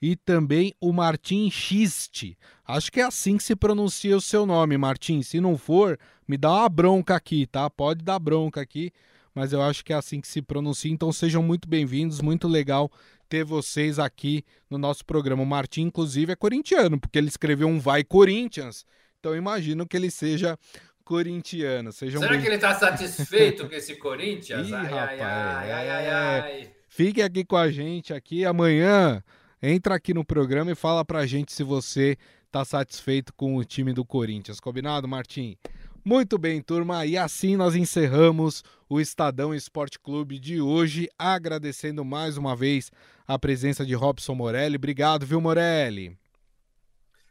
e 0.00 0.14
também 0.14 0.74
o 0.78 0.92
Martim 0.92 1.50
Xiste. 1.50 2.36
Acho 2.62 2.92
que 2.92 3.00
é 3.00 3.04
assim 3.04 3.38
que 3.38 3.44
se 3.44 3.56
pronuncia 3.56 4.14
o 4.14 4.20
seu 4.20 4.44
nome, 4.44 4.76
Martim. 4.76 5.22
Se 5.22 5.40
não 5.40 5.56
for, 5.56 5.98
me 6.28 6.36
dá 6.36 6.52
uma 6.52 6.68
bronca 6.68 7.16
aqui, 7.16 7.46
tá? 7.46 7.70
Pode 7.70 8.04
dar 8.04 8.18
bronca 8.18 8.60
aqui, 8.60 8.92
mas 9.34 9.54
eu 9.54 9.62
acho 9.62 9.82
que 9.82 9.94
é 9.94 9.96
assim 9.96 10.20
que 10.20 10.28
se 10.28 10.42
pronuncia. 10.42 10.92
Então 10.92 11.10
sejam 11.12 11.42
muito 11.42 11.66
bem-vindos, 11.66 12.20
muito 12.20 12.46
legal 12.46 12.90
ter 13.30 13.44
vocês 13.44 14.00
aqui 14.00 14.44
no 14.68 14.76
nosso 14.76 15.06
programa. 15.06 15.44
O 15.44 15.46
Martim, 15.46 15.82
inclusive, 15.82 16.32
é 16.32 16.36
corintiano, 16.36 16.98
porque 16.98 17.16
ele 17.16 17.28
escreveu 17.28 17.68
um 17.68 17.78
Vai 17.78 18.02
Corinthians. 18.02 18.84
Então 19.20 19.36
imagino 19.36 19.86
que 19.86 19.96
ele 19.96 20.10
seja 20.10 20.58
corintiano. 21.04 21.92
Sejam 21.92 22.20
Será 22.20 22.32
bem... 22.32 22.40
que 22.40 22.48
ele 22.48 22.56
está 22.56 22.74
satisfeito 22.74 23.68
com 23.68 23.74
esse 23.74 23.94
Corinthians? 23.94 24.68
Ih, 24.68 24.74
ai, 24.74 24.84
rapaz, 24.84 25.20
ai, 25.20 25.72
ai, 25.72 25.88
ai, 25.90 26.08
ai, 26.08 26.70
Fique 26.88 27.22
aqui 27.22 27.44
com 27.44 27.56
a 27.56 27.70
gente 27.70 28.12
aqui 28.12 28.44
amanhã 28.44 29.22
entra 29.62 29.94
aqui 29.94 30.12
no 30.12 30.24
programa 30.24 30.72
e 30.72 30.74
fala 30.74 31.04
pra 31.04 31.26
gente 31.26 31.52
se 31.52 31.62
você 31.62 32.16
tá 32.50 32.64
satisfeito 32.64 33.32
com 33.34 33.56
o 33.56 33.64
time 33.64 33.92
do 33.92 34.04
Corinthians. 34.04 34.58
Combinado, 34.58 35.06
Martim? 35.06 35.56
Muito 36.04 36.38
bem, 36.38 36.60
turma, 36.62 37.06
e 37.06 37.16
assim 37.16 37.56
nós 37.56 37.76
encerramos 37.76 38.64
o 38.90 39.00
Estadão 39.00 39.54
Esporte 39.54 40.00
Clube 40.00 40.36
de 40.36 40.60
hoje, 40.60 41.08
agradecendo 41.16 42.04
mais 42.04 42.36
uma 42.36 42.56
vez 42.56 42.90
a 43.24 43.38
presença 43.38 43.86
de 43.86 43.94
Robson 43.94 44.34
Morelli. 44.34 44.74
Obrigado, 44.74 45.24
viu, 45.24 45.40
Morelli? 45.40 46.18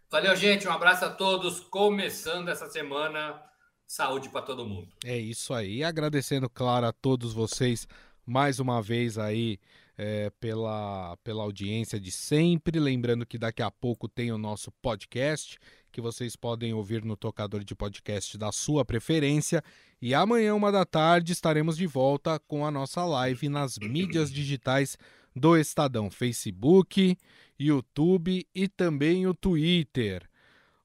Valeu, 0.09 0.33
gente. 0.37 0.65
Um 0.65 0.71
abraço 0.71 1.03
a 1.03 1.09
todos. 1.09 1.59
Começando 1.59 2.47
essa 2.47 2.69
semana, 2.69 3.43
saúde 3.85 4.29
para 4.29 4.41
todo 4.41 4.65
mundo. 4.65 4.87
É 5.03 5.17
isso 5.17 5.53
aí. 5.53 5.83
Agradecendo, 5.83 6.49
claro, 6.49 6.85
a 6.85 6.93
todos 6.93 7.33
vocês 7.33 7.85
mais 8.25 8.61
uma 8.61 8.81
vez 8.81 9.17
aí 9.17 9.60
é, 9.97 10.29
pela, 10.39 11.17
pela 11.25 11.43
audiência 11.43 11.99
de 11.99 12.10
sempre. 12.10 12.79
Lembrando 12.79 13.25
que 13.25 13.37
daqui 13.37 13.62
a 13.62 13.69
pouco 13.69 14.07
tem 14.07 14.31
o 14.31 14.37
nosso 14.37 14.71
podcast, 14.81 15.60
que 15.92 16.02
vocês 16.02 16.35
podem 16.35 16.73
ouvir 16.73 17.04
no 17.04 17.17
tocador 17.17 17.63
de 17.63 17.75
podcast 17.75 18.37
da 18.37 18.52
sua 18.52 18.85
preferência. 18.85 19.63
E 20.02 20.13
amanhã, 20.13 20.56
uma 20.56 20.71
da 20.71 20.85
tarde, 20.85 21.33
estaremos 21.33 21.75
de 21.75 21.85
volta 21.87 22.40
com 22.48 22.65
a 22.65 22.71
nossa 22.71 23.04
live 23.06 23.50
nas 23.50 23.77
mídias 23.77 24.31
digitais 24.31 24.98
do 25.35 25.58
Estadão: 25.58 26.10
Facebook, 26.10 27.17
YouTube 27.60 28.48
e 28.54 28.67
também 28.67 29.27
o 29.27 29.33
Twitter. 29.33 30.29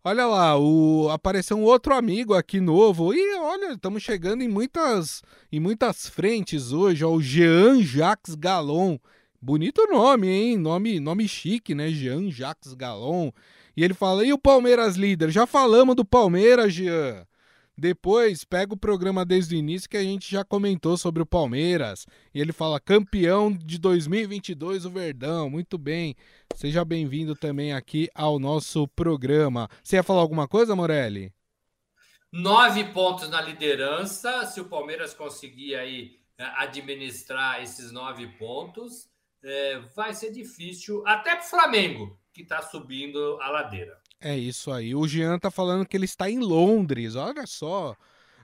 Olha 0.07 0.27
lá, 0.27 0.59
o... 0.59 1.09
apareceu 1.11 1.57
um 1.57 1.63
outro 1.63 1.95
amigo 1.95 2.35
aqui 2.35 2.61
novo. 2.61 3.15
E 3.15 3.37
olha, 3.39 3.73
estamos 3.73 4.03
chegando 4.03 4.43
em 4.43 4.49
muitas, 4.49 5.23
em 5.51 5.59
muitas 5.59 6.07
frentes 6.07 6.73
hoje. 6.73 7.03
Ó, 7.03 7.13
o 7.13 7.23
Jean 7.23 7.81
Jacques 7.83 8.35
Galon. 8.35 8.99
Bonito 9.45 9.87
nome, 9.89 10.27
hein? 10.27 10.57
Nome, 10.57 10.99
nome 10.99 11.29
chique, 11.29 11.75
né? 11.75 11.91
Jean 11.91 12.31
Jacques 12.31 12.73
Galon. 12.73 13.31
E 13.77 13.85
ele 13.85 13.93
fala: 13.93 14.25
e 14.25 14.33
o 14.33 14.39
Palmeiras 14.39 14.97
líder? 14.97 15.31
Já 15.31 15.47
falamos 15.47 15.95
do 15.95 16.03
Palmeiras, 16.03 16.73
Jean. 16.73 17.27
Depois, 17.77 18.43
pega 18.43 18.73
o 18.73 18.77
programa 18.77 19.23
desde 19.23 19.55
o 19.55 19.59
início 19.59 19.91
que 19.91 19.99
a 19.99 20.03
gente 20.03 20.33
já 20.33 20.43
comentou 20.43 20.97
sobre 20.97 21.23
o 21.23 21.27
Palmeiras. 21.27 22.07
E 22.33 22.41
ele 22.41 22.55
fala: 22.55 22.81
campeão 22.81 23.53
de 23.53 23.79
2022, 23.79 24.87
o 24.87 24.91
Verdão. 24.91 25.51
Muito 25.51 25.77
bem. 25.77 26.17
Seja 26.55 26.83
bem-vindo 26.83 27.37
também 27.37 27.75
aqui 27.75 28.09
ao 28.15 28.39
nosso 28.39 28.89
programa. 28.97 29.69
Você 29.83 29.97
ia 29.97 30.03
falar 30.03 30.23
alguma 30.23 30.49
coisa, 30.49 30.75
Morelli? 30.75 31.31
Nove 32.33 32.83
pontos 32.95 33.29
na 33.29 33.43
liderança. 33.43 34.47
Se 34.47 34.59
o 34.59 34.71
Palmeiras 34.71 35.13
conseguir 35.13 35.75
aí 35.75 36.19
eh, 36.39 36.53
administrar 36.57 37.63
esses 37.63 37.93
nove 37.93 38.27
pontos, 38.39 39.13
é, 39.45 39.79
vai 39.95 40.15
ser 40.15 40.33
difícil, 40.33 41.03
até 41.07 41.37
para 41.37 41.45
o 41.45 41.49
Flamengo, 41.49 42.19
que 42.33 42.43
está 42.43 42.63
subindo 42.63 43.39
a 43.41 43.51
ladeira. 43.51 43.97
É 44.21 44.37
isso 44.37 44.73
aí. 44.73 44.95
O 44.95 45.07
Jean 45.07 45.39
tá 45.39 45.51
falando 45.51 45.87
que 45.87 45.97
ele 45.97 46.07
está 46.07 46.31
em 46.31 46.39
Londres. 46.39 47.15
Olha 47.15 47.47
só. 47.47 47.95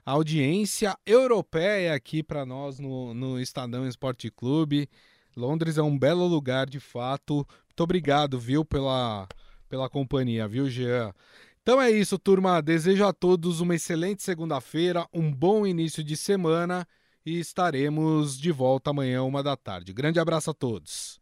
A 0.05 0.11
audiência 0.11 0.95
europeia 1.05 1.93
aqui 1.93 2.23
para 2.23 2.45
nós 2.45 2.79
no, 2.79 3.13
no 3.13 3.39
Estadão 3.39 3.87
Esporte 3.87 4.29
Clube. 4.29 4.87
Londres 5.35 5.77
é 5.77 5.81
um 5.81 5.97
belo 5.97 6.25
lugar, 6.27 6.67
de 6.69 6.79
fato. 6.79 7.35
Muito 7.65 7.83
obrigado, 7.83 8.39
viu, 8.39 8.63
pela, 8.63 9.27
pela 9.69 9.89
companhia, 9.89 10.47
viu, 10.47 10.69
Jean? 10.69 11.13
Então 11.61 11.81
é 11.81 11.89
isso, 11.89 12.17
turma. 12.19 12.61
Desejo 12.61 13.05
a 13.05 13.13
todos 13.13 13.59
uma 13.59 13.75
excelente 13.75 14.21
segunda-feira, 14.23 15.07
um 15.13 15.31
bom 15.31 15.65
início 15.65 16.03
de 16.03 16.17
semana 16.17 16.87
e 17.25 17.39
estaremos 17.39 18.37
de 18.37 18.51
volta 18.51 18.89
amanhã, 18.89 19.23
uma 19.23 19.43
da 19.43 19.55
tarde. 19.55 19.93
Grande 19.93 20.19
abraço 20.19 20.49
a 20.49 20.53
todos. 20.53 21.20